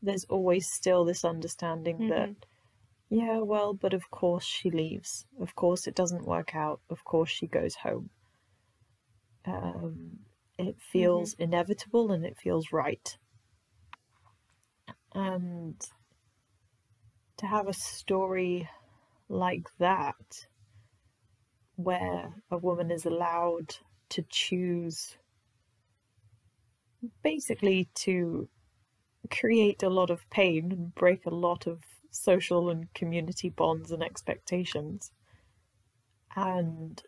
[0.03, 2.09] There's always still this understanding mm-hmm.
[2.09, 2.35] that
[3.09, 5.25] yeah, well, but of course she leaves.
[5.39, 6.81] Of course it doesn't work out.
[6.89, 8.09] Of course she goes home.
[9.45, 10.19] Um,
[10.57, 11.43] it feels mm-hmm.
[11.43, 13.15] inevitable and it feels right.
[15.13, 15.79] And
[17.37, 18.67] to have a story
[19.29, 20.47] like that,
[21.75, 23.75] where a woman is allowed
[24.09, 25.17] to choose
[27.23, 28.49] basically to
[29.29, 31.81] create a lot of pain and break a lot of
[32.11, 35.11] social and community bonds and expectations
[36.35, 37.03] and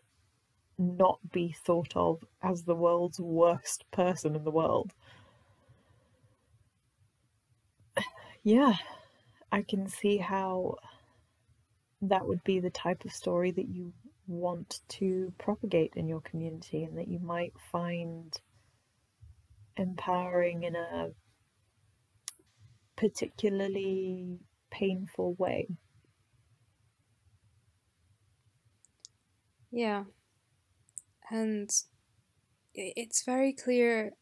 [0.78, 4.92] not be thought of as the world's worst person in the world.
[8.42, 8.74] Yeah,
[9.50, 10.76] I can see how
[12.00, 13.92] that would be the type of story that you
[14.28, 18.40] want to propagate in your community and that you might find
[19.76, 21.08] empowering in a
[22.96, 24.38] particularly
[24.70, 25.68] painful way.
[29.70, 30.04] Yeah.
[31.30, 31.70] And
[32.74, 34.12] it's very clear,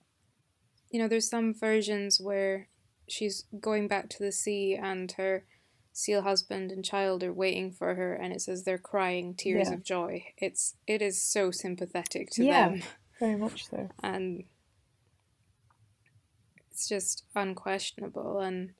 [0.91, 2.69] you know, there's some versions where
[3.09, 5.45] she's going back to the sea and her
[5.93, 9.75] seal husband and child are waiting for her and it says they're crying tears Yeah.
[9.75, 12.71] of joy it's it is so sympathetic to Yeah.
[12.71, 12.83] them
[13.21, 13.91] Very much so.
[14.03, 14.43] and
[16.75, 18.73] it's just unquestionable and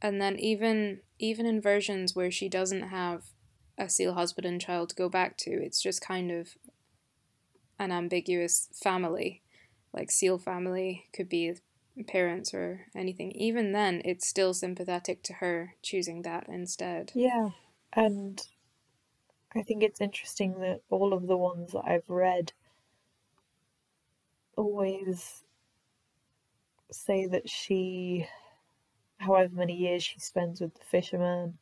[0.00, 3.24] and then even even in versions where she doesn't have
[3.76, 6.56] a seal husband and child to go back to it's just kind of
[7.78, 9.42] an ambiguous family.
[9.92, 11.54] Like seal family could be
[12.06, 13.32] parents or anything.
[13.32, 17.12] Even then it's still sympathetic to her choosing that instead.
[17.14, 17.50] Yeah,
[17.92, 18.46] and
[19.54, 22.52] I think it's interesting that all of the ones that I've read
[24.56, 25.42] always
[26.90, 28.26] say that she,
[29.18, 31.58] however many years she spends with the fisherman,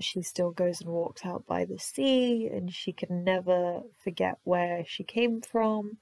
[0.00, 4.84] she still goes and walks out by the sea and she can never forget where
[4.86, 5.98] she came from.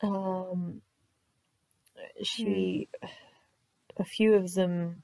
[0.00, 0.82] Um,
[2.22, 2.88] she,
[3.96, 5.02] a few of them,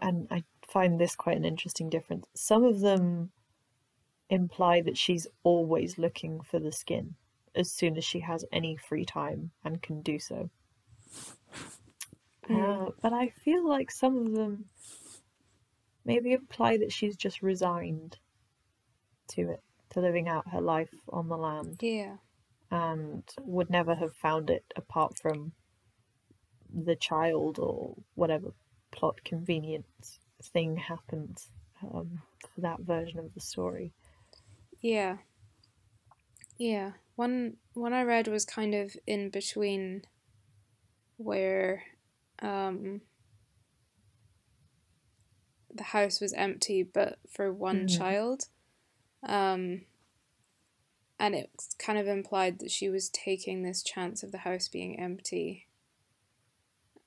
[0.00, 2.26] and I find this quite an interesting difference.
[2.34, 3.30] Some of them
[4.30, 7.14] imply that she's always looking for the skin
[7.54, 10.50] as soon as she has any free time and can do so.
[12.48, 12.88] Mm.
[12.88, 14.66] Uh, but I feel like some of them
[16.04, 18.16] maybe imply that she's just resigned
[19.28, 22.16] to it, to living out her life on the land, yeah
[22.70, 25.52] and would never have found it apart from
[26.72, 28.52] the child or whatever
[28.90, 31.50] plot convenience thing happens
[31.82, 32.20] um,
[32.54, 33.92] for that version of the story.
[34.82, 35.18] Yeah.
[36.58, 36.92] Yeah.
[37.16, 40.02] One one I read was kind of in between
[41.18, 41.82] where
[42.40, 43.02] um
[45.74, 47.96] the house was empty but for one Mhm.
[47.98, 48.48] child.
[49.22, 49.84] Um
[51.20, 54.98] and it kind of implied that she was taking this chance of the house being
[54.98, 55.66] empty.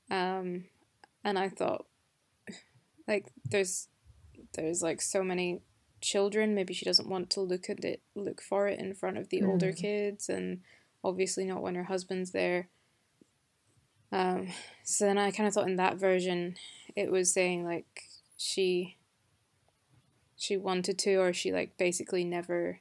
[0.10, 0.66] Um
[1.24, 1.86] and I thought
[3.08, 3.88] like there's
[4.54, 5.62] there's like so many
[6.02, 9.30] children maybe she doesn't want to look at it look for it in front of
[9.30, 9.78] the older Mm.
[9.78, 10.62] kids and
[11.04, 12.70] obviously not when her husband's there
[14.12, 14.48] um
[14.84, 16.56] so then i kind of thought in that version
[16.96, 18.04] it was saying like
[18.38, 18.98] she
[20.36, 22.80] she wanted to or she like basically never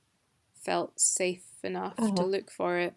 [0.55, 2.23] felt safe enough to Uh-huh.
[2.25, 2.95] look for it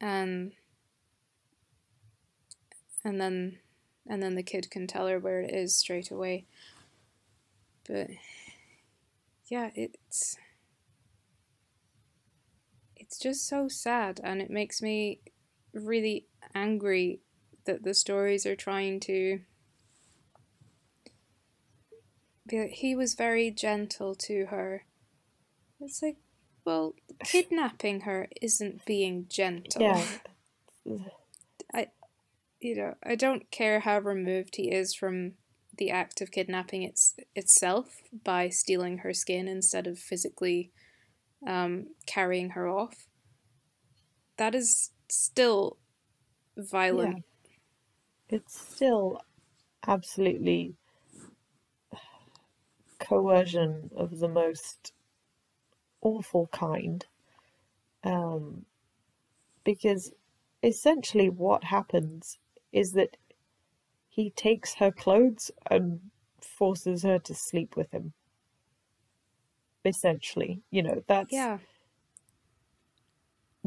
[0.00, 0.52] and
[3.04, 3.58] and then
[4.06, 6.44] and then the kid can tell her where it is straight away
[7.86, 8.08] but
[9.48, 10.36] yeah it's
[12.96, 15.20] it's just so sad and it makes me
[15.74, 17.20] really angry
[17.66, 19.40] that the stories are trying to
[22.46, 24.84] be like, he was very gentle to her
[25.80, 26.16] it's like
[26.64, 30.04] well kidnapping her isn't being gentle Yeah.
[31.72, 31.88] I,
[32.60, 35.32] you know, I don't care how removed he is from
[35.76, 40.70] the act of kidnapping its itself by stealing her skin instead of physically
[41.46, 43.06] um, carrying her off.
[44.36, 45.78] That is still
[46.56, 47.24] violent.
[48.28, 49.22] It's still
[49.86, 50.76] absolutely
[52.98, 54.92] coercion of the most
[56.00, 57.06] awful kind.
[58.02, 58.66] Um,
[59.64, 60.12] because
[60.62, 62.38] essentially what happens
[62.72, 63.16] is that
[64.08, 68.12] he takes her clothes and forces her to sleep with him.
[69.84, 71.58] Essentially, you know, that's Yeah,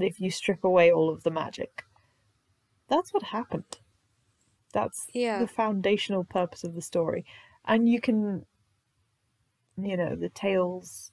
[0.03, 1.83] if you strip away all of the magic.
[2.87, 3.79] That's what happened.
[4.73, 7.25] That's yeah, the foundational purpose of the story.
[7.65, 8.45] And you can,
[9.77, 11.11] you know, the tales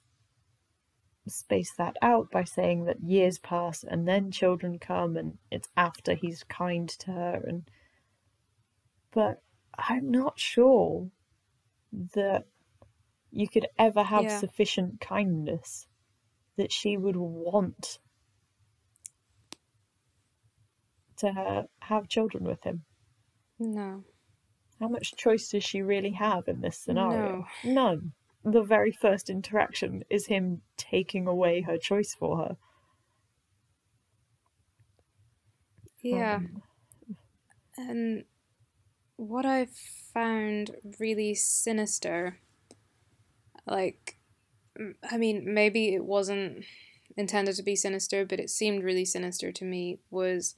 [1.27, 6.13] space that out by saying that years pass and then children come and it's after
[6.13, 7.63] he's kind to her and
[9.11, 9.41] but
[9.77, 11.09] I'm not sure
[12.13, 12.45] that
[13.31, 14.39] you could ever have Yeah.
[14.39, 15.87] sufficient kindness
[16.57, 17.99] that she would want
[21.17, 22.83] to have children with him.
[23.59, 24.03] no,
[24.79, 27.45] How much choice does she really have in this scenario?
[27.63, 27.71] No.
[27.71, 28.13] None.
[28.43, 32.57] The very first interaction is him taking away her choice for her.
[36.01, 36.35] yeah.
[36.35, 36.61] Um,
[37.77, 38.25] And
[39.17, 39.75] what I've
[40.13, 42.39] found really sinister,
[43.65, 44.17] like,
[45.09, 46.65] I mean, maybe it wasn't
[47.17, 50.55] intended to be sinister, but it seemed really sinister to me, was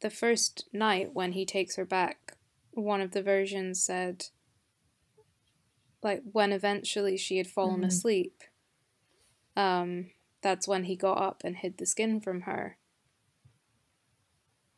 [0.00, 2.36] the first night when he takes her back.
[2.72, 4.26] One of the versions said,
[6.02, 7.86] like, when eventually she had fallen Mhm.
[7.86, 8.42] asleep,
[9.56, 10.10] um,
[10.42, 12.78] that's when he got up and hid the skin from her.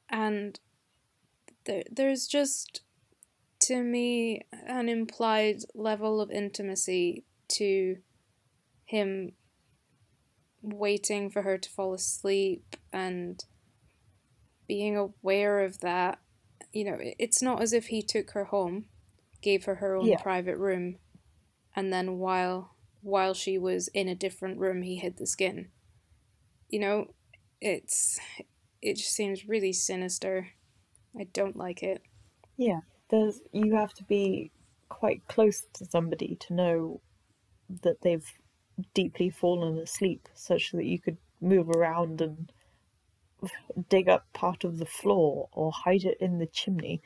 [0.08, 0.58] And
[1.64, 2.82] there, there's just
[3.60, 8.00] to me an implied level of intimacy to
[8.84, 9.32] him
[10.62, 13.44] waiting for her to fall asleep and
[14.68, 16.20] being aware of that.
[16.72, 18.86] You know, it's not as if he took her home,
[19.42, 20.22] gave her her own Yeah.
[20.22, 20.98] private room,
[21.74, 25.70] and then while while she was in a different room, he hid the skin.
[26.68, 27.14] You know,
[27.60, 28.18] it's
[28.82, 30.48] it just seems really sinister.
[31.18, 32.02] I don't like it.
[32.56, 34.50] Yeah, there's you have to be
[34.88, 37.00] quite close to somebody to know
[37.82, 38.26] that they've
[38.94, 42.52] deeply fallen asleep, such that you could move around and
[43.88, 47.00] dig up part of the floor or hide it in the chimney.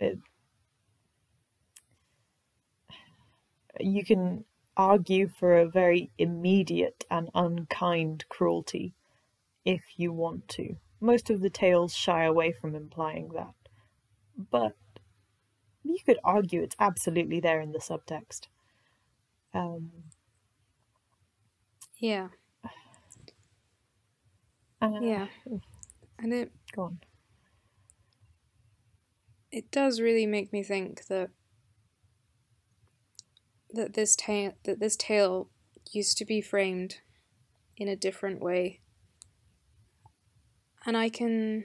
[0.00, 0.18] It,
[3.80, 4.44] you can
[4.76, 8.94] argue for a very immediate and unkind cruelty
[9.64, 10.76] if you want to.
[11.00, 13.54] Most of the tales shy away from implying that,
[14.50, 14.76] but
[15.84, 18.48] you could argue it's absolutely there in the subtext.
[19.54, 19.90] Um,
[21.98, 22.28] Yeah,
[24.80, 25.26] uh, yeah,
[26.18, 26.98] and it Go on.
[29.50, 31.30] it does really make me think that
[33.70, 35.50] that this tale that this tale
[35.92, 37.00] used to be framed
[37.76, 38.80] in a different way.
[40.86, 41.64] And i can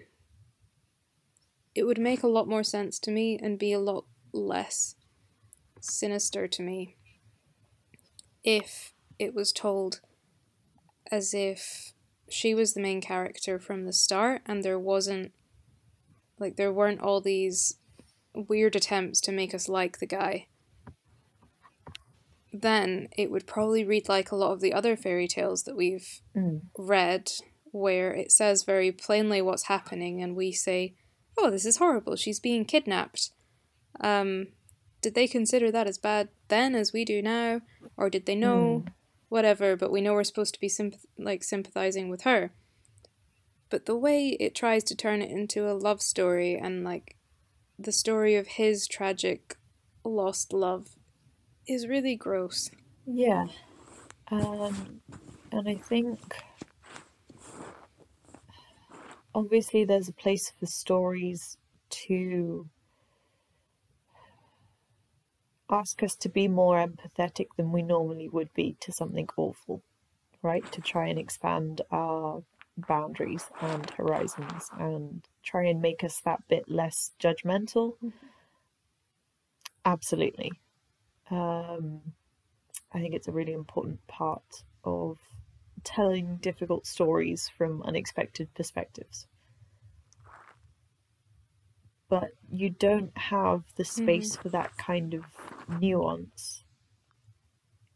[1.76, 4.95] it would make a lot more sense to me and be a lot less
[5.80, 6.97] sinister to me
[8.43, 10.01] if it was told
[11.11, 11.92] as if
[12.34, 15.31] she was the main character from the start and there wasn't
[16.39, 17.77] like there weren't all these
[18.34, 20.47] weird attempts to make us like the guy.
[22.51, 26.21] Then it would probably read like a lot of the other fairy tales that we've
[26.36, 26.61] Mm.
[26.77, 27.31] read
[27.71, 30.93] where it says very plainly what's happening and we say
[31.38, 32.15] oh this is horrible.
[32.15, 33.31] She's being kidnapped.
[33.99, 34.47] Um
[35.01, 37.61] did they consider that as bad then as we do now?
[37.97, 38.86] Or did they know
[39.34, 42.51] whatever but we know we're supposed to be sympath- like sympathizing with her
[43.71, 47.17] but the way it tries to turn it into a love story and like
[47.79, 49.57] the story of his tragic
[50.05, 50.89] lost love
[51.67, 52.69] is really gross
[53.07, 53.47] Yeah.
[54.31, 55.01] Um,
[55.51, 56.19] and I think
[59.34, 61.57] obviously there's a place for stories
[61.89, 62.69] to
[65.74, 69.82] ask us to be more empathetic than we normally would be to something awful,
[70.41, 70.69] right?
[70.71, 72.43] To try and expand our
[72.78, 77.95] boundaries and horizons and try and make us that bit less judgmental.
[79.86, 80.51] Absolutely.
[81.32, 82.01] Um,
[82.93, 85.17] I think it's a really important part of
[85.84, 89.28] telling difficult stories from unexpected perspectives.
[92.14, 95.24] But you don't have the space for that kind of
[95.82, 96.64] nuance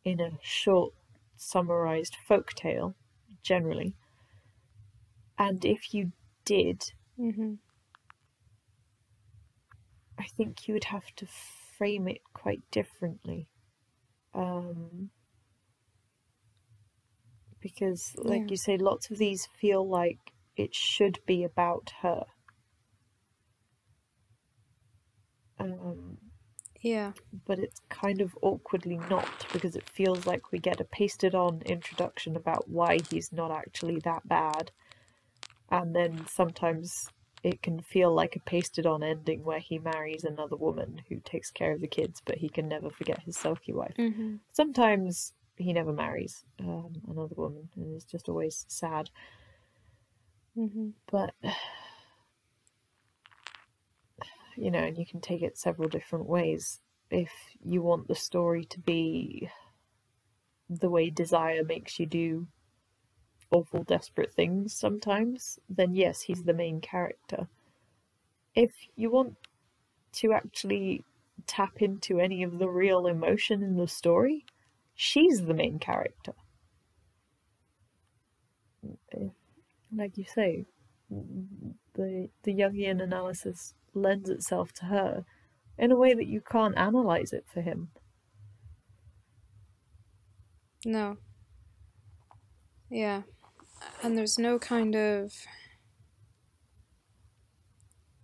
[0.03, 0.93] in a short,
[1.35, 2.95] summarized folk tale,
[3.43, 3.93] generally.
[5.37, 6.13] And if you
[6.45, 6.81] did,
[7.19, 7.55] mm-hmm.
[10.17, 11.27] I think you would have to
[11.77, 13.49] frame it quite differently.
[14.33, 15.11] Um,
[17.59, 18.47] because, like Yeah.
[18.49, 22.25] you say, lots of these feel like it should be about her.
[25.59, 26.17] Um,
[26.81, 27.11] yeah
[27.45, 31.61] but it's kind of awkwardly not because it feels like we get a pasted on
[31.65, 34.71] introduction about why he's not actually that bad.
[35.69, 37.09] And then sometimes
[37.43, 41.51] it can feel like a pasted on ending where he marries another woman who takes
[41.51, 43.95] care of the kids, but he can never forget his sulky wife.
[43.97, 44.35] mm-hmm.
[44.51, 49.09] Sometimes he never marries um, another woman and is just always sad.
[50.57, 50.89] Mm-hmm.
[51.11, 51.33] But
[54.57, 56.79] you know, and you can take it several different ways.
[57.09, 57.31] If
[57.63, 59.49] you want the story to be
[60.69, 62.47] the way desire makes you do
[63.51, 67.47] awful, desperate things sometimes, then yes, he's the main character.
[68.55, 69.35] If you want
[70.13, 71.03] to actually
[71.45, 74.45] tap into any of the real emotion in the story,
[74.95, 76.33] she's the main character.
[79.95, 80.65] Like you say,
[81.09, 85.25] the the Jungian analysis lends itself to her
[85.77, 87.89] in a way that you can't analyze it for him.
[90.85, 91.17] No.
[92.89, 93.23] Yeah.
[94.03, 95.33] And there's no kind of.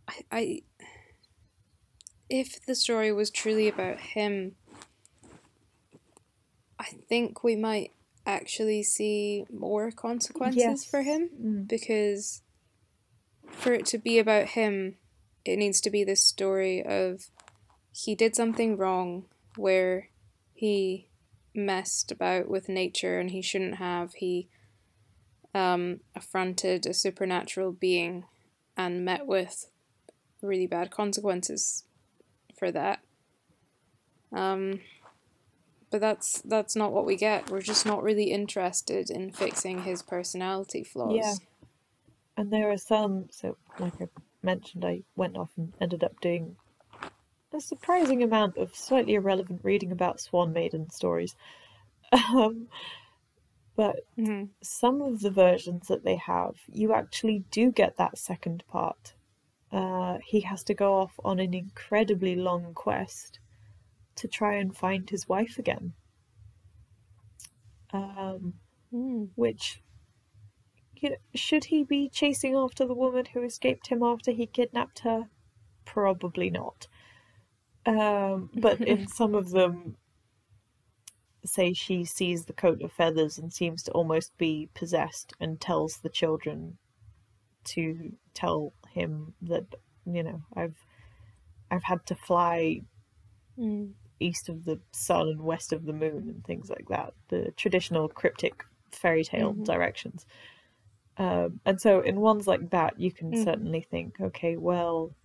[0.08, 0.62] I, I.
[2.30, 4.56] If the story was truly about him,
[6.80, 7.92] I think we might
[8.26, 11.68] actually see more consequences for him Mm.
[11.68, 12.42] because
[13.52, 14.96] for it to be about him,
[15.46, 17.30] it needs to be this story of
[17.92, 19.26] he did something wrong
[19.56, 20.10] where
[20.54, 21.08] he
[21.54, 24.14] messed about with nature and he shouldn't have.
[24.16, 24.48] He
[25.54, 28.26] um, affronted a supernatural being
[28.76, 29.70] and met with
[30.42, 31.84] really bad consequences
[32.58, 33.00] for that.
[34.32, 34.80] Um,
[35.92, 37.52] but that's that's not what we get.
[37.52, 41.14] We're just not really interested in fixing his personality flaws.
[41.16, 41.36] Yeah.
[42.36, 44.08] And there are some, so like I
[44.44, 46.58] mentioned, I went off and ended up doing
[47.54, 51.36] a surprising amount of slightly irrelevant reading about Swan Maiden stories.
[52.34, 52.70] Um,
[53.76, 54.46] but Mm-hmm.
[54.64, 59.14] some of the versions that they have, you actually do get that second part.
[59.72, 63.40] Uh, he has to go off on an incredibly long quest
[64.16, 65.96] to try and find his wife again.
[67.94, 68.56] Um,
[68.94, 69.32] Mm.
[69.36, 69.83] which,
[71.34, 75.30] should he be chasing after the woman who escaped him after he kidnapped her?
[75.86, 76.88] Probably not.
[77.86, 79.98] Um, but in some of them,
[81.46, 85.98] say she sees the coat of feathers and seems to almost be possessed and tells
[85.98, 86.78] the children
[87.66, 89.66] to tell him that
[90.06, 90.86] you know I've
[91.72, 92.82] I've had to fly
[93.58, 93.94] Mm.
[94.20, 98.08] east of the sun and west of the moon and things like that the traditional
[98.08, 99.66] cryptic fairy tale Mhm.
[99.66, 100.26] directions
[101.18, 103.44] um, and so in ones like that you can Mhm.
[103.44, 105.16] certainly think okay well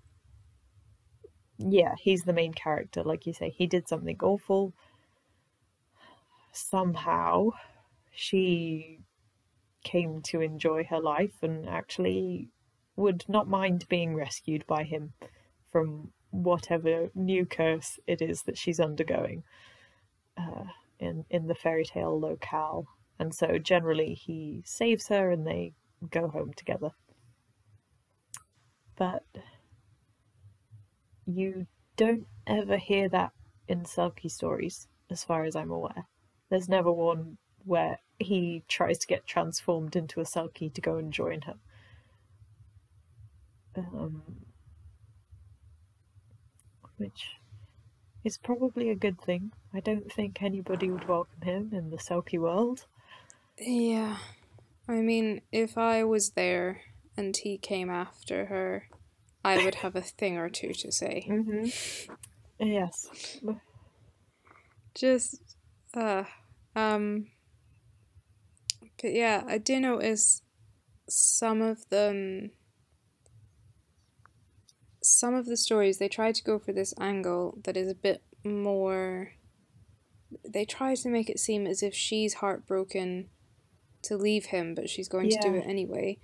[1.59, 4.72] yeah he's the main character like you say he did something awful
[6.53, 7.51] somehow
[8.12, 9.01] she
[9.84, 12.49] came to enjoy her life and actually
[12.97, 15.12] would not mind being rescued by him
[15.70, 19.45] from whatever new curse it is that she's undergoing
[20.36, 20.64] uh,
[20.99, 22.86] in in the fairy tale locale.
[23.19, 25.73] And so generally he saves her and they
[26.11, 26.91] go home together.
[28.97, 29.25] But
[31.27, 31.66] you
[31.97, 33.33] don't ever hear that
[33.66, 36.07] in Selkie stories, as far as I'm aware.
[36.51, 41.12] There's never one where he tries to get transformed into a Selkie to go and
[41.12, 41.55] join her.
[43.77, 44.23] Um,
[46.97, 47.37] which
[48.25, 49.53] is probably a good thing.
[49.73, 52.87] I don't think anybody would welcome him in the Selkie world.
[53.61, 54.19] Yeah.
[54.89, 56.83] I mean, if I was there
[57.17, 58.89] and he came after her,
[59.45, 61.27] I would have a thing or two to say.
[61.29, 62.13] Mm-hmm.
[62.61, 63.39] Yes.
[64.95, 65.57] Just,
[65.95, 66.25] uh,
[66.75, 67.27] um,
[69.01, 70.43] but yeah, I do notice
[71.09, 72.51] some of them,
[75.03, 78.23] some of the stories, they try to go for this angle that is a bit
[78.45, 79.33] more,
[80.47, 83.29] they try to make it seem as if she's heartbroken
[84.03, 86.18] to leave him, but she's going to do it anyway.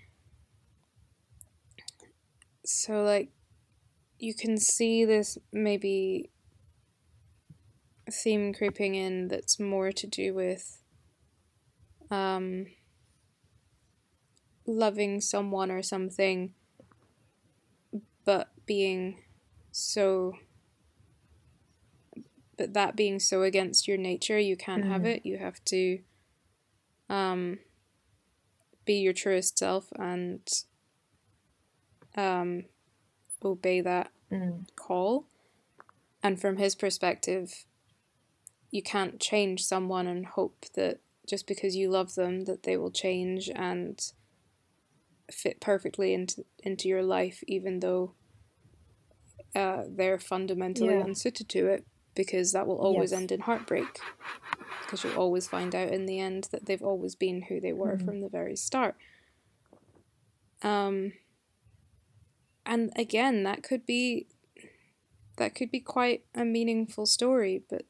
[2.64, 3.30] So, like,
[4.18, 6.30] you can see this maybe
[8.10, 10.80] theme creeping in that's more to do with
[12.10, 12.66] um,
[14.66, 16.54] loving someone or something,
[18.24, 19.22] but being
[19.72, 20.34] so.
[22.56, 25.06] But that being so against your nature, you can't have Mhm.
[25.16, 25.26] it.
[25.26, 25.98] You have to
[27.14, 27.58] um,
[28.84, 30.46] be your truest self and
[32.16, 32.64] um,
[33.44, 34.66] obey that Mm.
[34.74, 35.26] call.
[36.22, 37.66] And from his perspective,
[38.70, 40.98] you can't change someone and hope that
[41.28, 44.00] just because you love them that they will change and
[45.30, 48.14] fit perfectly into into your life, even though
[49.54, 51.04] uh, they're fundamentally Yeah.
[51.04, 53.20] unsuited to it, because that will always Yes.
[53.20, 54.00] end in heartbreak.
[54.82, 57.96] Because you'll always find out in the end that they've always been who they were
[57.96, 58.04] Mhm.
[58.04, 58.96] from the very start.
[60.62, 61.14] Um,
[62.64, 64.26] and again, that could be
[65.36, 67.84] that could be quite a meaningful story, but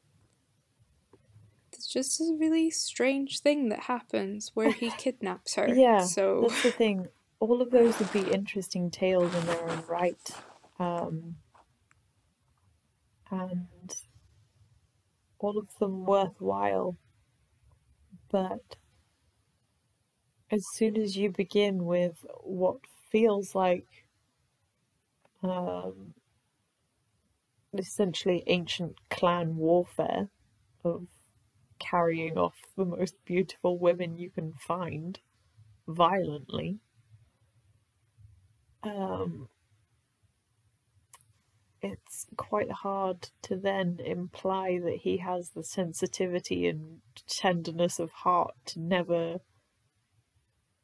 [1.71, 5.69] it's just a really strange thing that happens where he kidnaps her.
[5.75, 7.07] Yeah, So That's the thing.
[7.39, 10.31] All of those would be interesting tales in their own right.
[10.79, 11.35] Um,
[13.29, 13.67] and
[15.39, 16.97] all of them worthwhile.
[18.29, 18.77] But
[20.51, 22.77] as soon as you begin with what
[23.11, 24.05] feels like
[25.43, 26.13] um,
[27.73, 30.29] essentially ancient clan warfare
[30.83, 31.07] of
[31.79, 35.19] carrying off the most beautiful women you can find
[35.87, 36.79] violently.
[38.83, 39.49] Um,
[41.85, 48.55] it's quite hard to then imply that he has the sensitivity and tenderness of heart
[48.65, 49.37] to never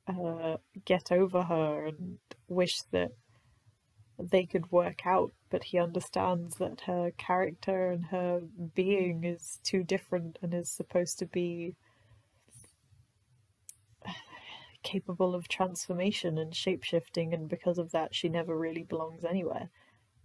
[0.08, 3.12] uh, get over her and wish that
[4.20, 8.42] they could work out, but he understands that her character and her
[8.76, 11.74] being is too different and is supposed to be
[14.84, 19.70] capable of transformation and shapeshifting, and because of that, she never really belongs anywhere.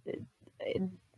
[0.05, 0.21] It,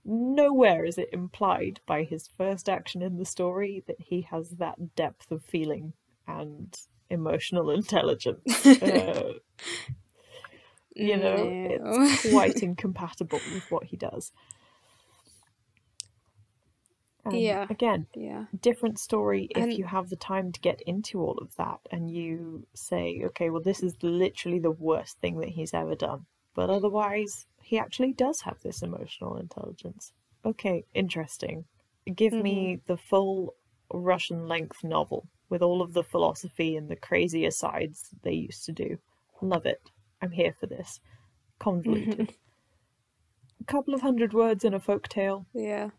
[0.04, 4.94] nowhere is it implied by his first action in the story that he has that
[4.96, 5.92] depth of feeling
[6.26, 6.76] and
[7.10, 8.66] emotional intelligence.
[8.66, 9.32] uh,
[10.94, 12.02] you know, No.
[12.04, 14.32] it's quite incompatible with what he does.
[17.24, 17.66] Um, Yeah.
[17.68, 18.46] Again, yeah.
[18.60, 22.10] different story if And- you have the time to get into all of that and
[22.10, 26.26] you say, okay, well, this is literally the worst thing that he's ever done.
[26.54, 30.14] But otherwise, he actually does have this emotional intelligence.
[30.42, 31.66] Okay, interesting.
[32.16, 32.90] Give me mm-hmm.
[32.90, 33.56] the full
[33.92, 38.72] Russian length novel with all of the philosophy and the crazy asides they used to
[38.72, 38.96] do.
[39.42, 39.82] Love it.
[40.22, 41.00] I'm here for this.
[41.58, 42.32] Convoluted.
[43.60, 45.90] A couple of hundred words in a folk tale Yeah.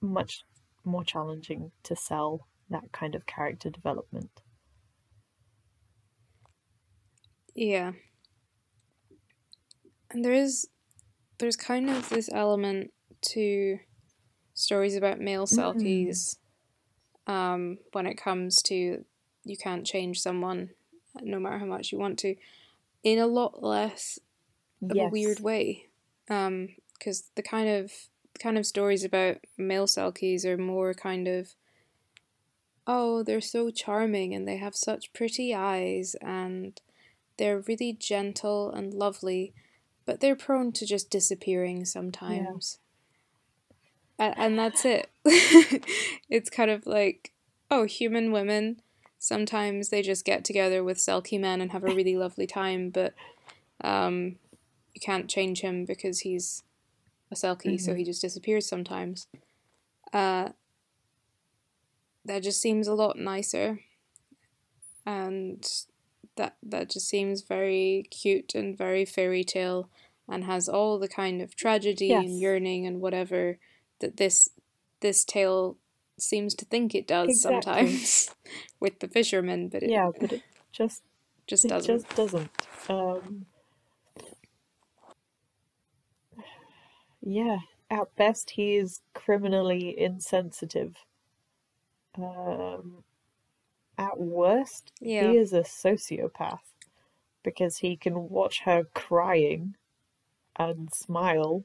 [0.00, 0.44] much
[0.82, 4.40] more challenging to sell that kind of character development.
[7.54, 7.92] Yeah.
[10.10, 10.68] And there is
[11.42, 13.80] there's kind of this element to
[14.54, 16.36] stories about male selkies
[17.26, 19.04] um, when it comes to
[19.44, 20.70] you can't change someone
[21.20, 22.36] no matter how much you want to
[23.02, 24.20] in a lot less
[24.88, 25.86] of a weird way.
[26.28, 27.90] Because the kind of
[28.34, 31.56] the kind of stories about male selkies are more kind of
[32.86, 36.80] oh they're so charming and they have such pretty eyes and
[37.36, 39.52] they're really gentle and lovely
[40.06, 42.78] but they're prone to just disappearing sometimes.
[44.18, 45.10] A- and that's it.
[46.30, 47.32] It's kind of like
[47.70, 48.80] oh human women
[49.18, 53.14] sometimes they just get together with selkie men and have a really lovely time but
[53.84, 54.36] um,
[54.94, 56.62] you can't change him because he's
[57.30, 59.26] a selkie so he just disappears sometimes.
[60.12, 60.50] Uh,
[62.24, 63.80] that just seems a lot nicer.
[65.04, 65.66] And
[66.36, 69.88] that that just seems very cute and very fairy tale
[70.28, 72.24] and has all the kind of tragedy Yes.
[72.24, 73.58] and yearning and whatever
[74.00, 74.48] that this
[75.00, 75.76] this tale
[76.18, 77.60] seems to think it does Exactly.
[77.62, 78.30] sometimes
[78.80, 81.02] with the fisherman but it Yeah, but it just
[81.46, 82.50] just it doesn't just doesn't.
[82.88, 83.46] Um,
[87.20, 87.58] yeah,
[87.90, 90.96] at best he is criminally insensitive.
[92.16, 93.04] Um,
[94.02, 95.30] at worst, Yeah.
[95.30, 96.66] he is a sociopath
[97.42, 99.76] because he can watch her crying
[100.56, 101.64] and smile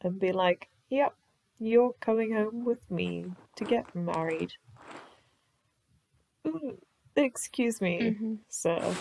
[0.00, 1.14] and be like, "Yep,
[1.58, 4.52] you're coming home with me to get married."
[6.46, 6.78] Ooh,
[7.16, 8.38] excuse me, Mhm.
[8.48, 8.94] sir.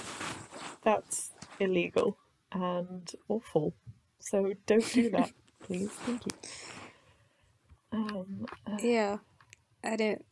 [0.81, 2.17] That's illegal
[2.51, 3.73] and awful.
[4.19, 5.31] So don't do that,
[5.63, 5.91] please.
[6.05, 6.33] Thank you.
[7.91, 9.17] Um, uh, Yeah,
[9.83, 10.25] and it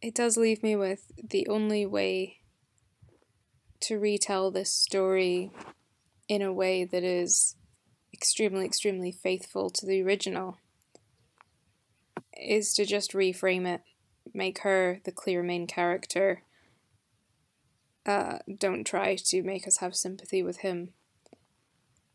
[0.00, 2.38] it does leave me with the only way
[3.80, 5.50] to retell this story
[6.28, 7.56] in a way that is
[8.12, 10.58] extremely, extremely faithful to the original
[12.40, 13.80] is to just reframe it,
[14.32, 16.42] make her the clear main character.
[18.06, 20.90] Uh, don't try to make us have sympathy with him.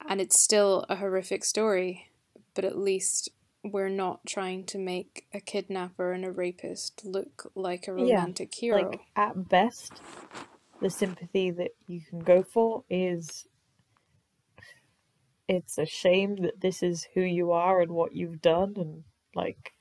[0.07, 2.09] And it's still a horrific story,
[2.53, 3.29] but at least
[3.63, 8.53] we're not trying to make a kidnapper and a rapist look like a Yeah, romantic
[8.53, 8.89] hero.
[8.89, 10.01] like at best,
[10.81, 13.47] the sympathy that you can go for is
[15.47, 19.03] it's a shame that this is who you are and what you've done, and
[19.35, 19.73] like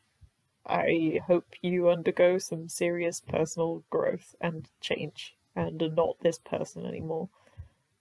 [0.66, 6.86] I hope you undergo some serious personal growth and change and are not this person
[6.86, 7.28] anymore.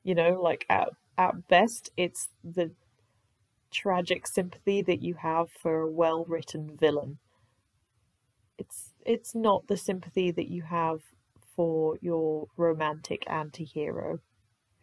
[0.04, 2.72] You know, like at at best, it's the
[3.72, 7.20] tragic sympathy that you have for a well written villain.
[8.58, 11.02] It's it's not the sympathy that you have
[11.56, 14.20] for your romantic anti-hero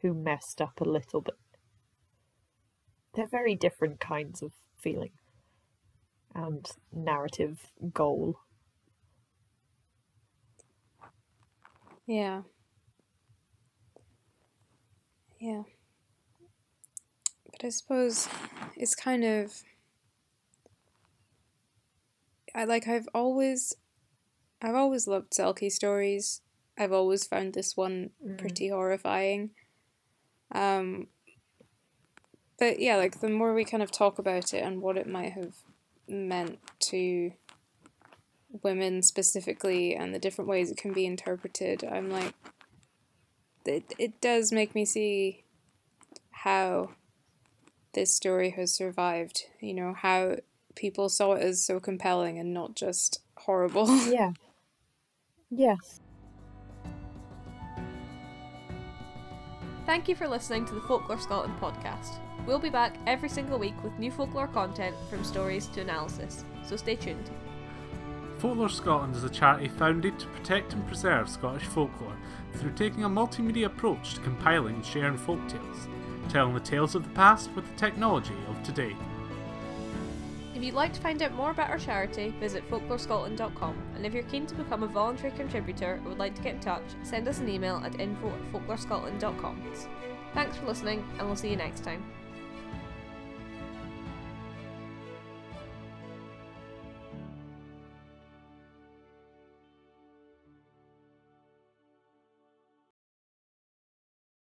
[0.02, 1.34] who messed up a little bit.
[3.14, 5.12] They're very different kinds of feeling
[6.34, 7.58] and narrative
[7.92, 8.40] goal.
[12.06, 12.42] Yeah.
[15.40, 15.62] Yeah.
[17.50, 18.28] But I suppose
[18.78, 19.62] it's kind of
[22.54, 23.74] I like I've always
[24.62, 26.40] I've always loved Selkie stories.
[26.78, 29.50] I've always found this one pretty horrifying.
[30.54, 31.08] Um
[32.58, 35.32] but yeah, like the more we kind of talk about it and what it might
[35.32, 35.54] have
[36.08, 37.32] meant to
[38.62, 42.34] women specifically and the different ways it can be interpreted, I'm like
[43.66, 45.44] it, it does make me see
[46.30, 46.90] how
[47.92, 49.44] this story has survived.
[49.60, 50.36] You know, how
[50.74, 53.86] people saw it as so compelling and not just horrible.
[54.10, 54.32] Yeah.
[55.50, 56.00] Yes.
[59.86, 62.18] Thank you for listening to the Folklore Scotland podcast.
[62.46, 66.76] We'll be back every single week with new folklore content from stories to analysis, so
[66.76, 67.30] stay tuned.
[68.38, 72.16] Folklore Scotland is a charity founded to protect and preserve Scottish folklore
[72.54, 75.88] through taking a multimedia approach to compiling and sharing folk tales,
[76.28, 78.94] telling the tales of the past with the technology of today.
[80.54, 84.24] If you'd like to find out more about our charity, visit folklorescotland.com, and if you're
[84.24, 87.38] keen to become a voluntary contributor or would like to get in touch, send us
[87.38, 89.62] an email at info at folklorescotland.com.
[90.34, 92.02] Thanks for listening, and we'll see you next time.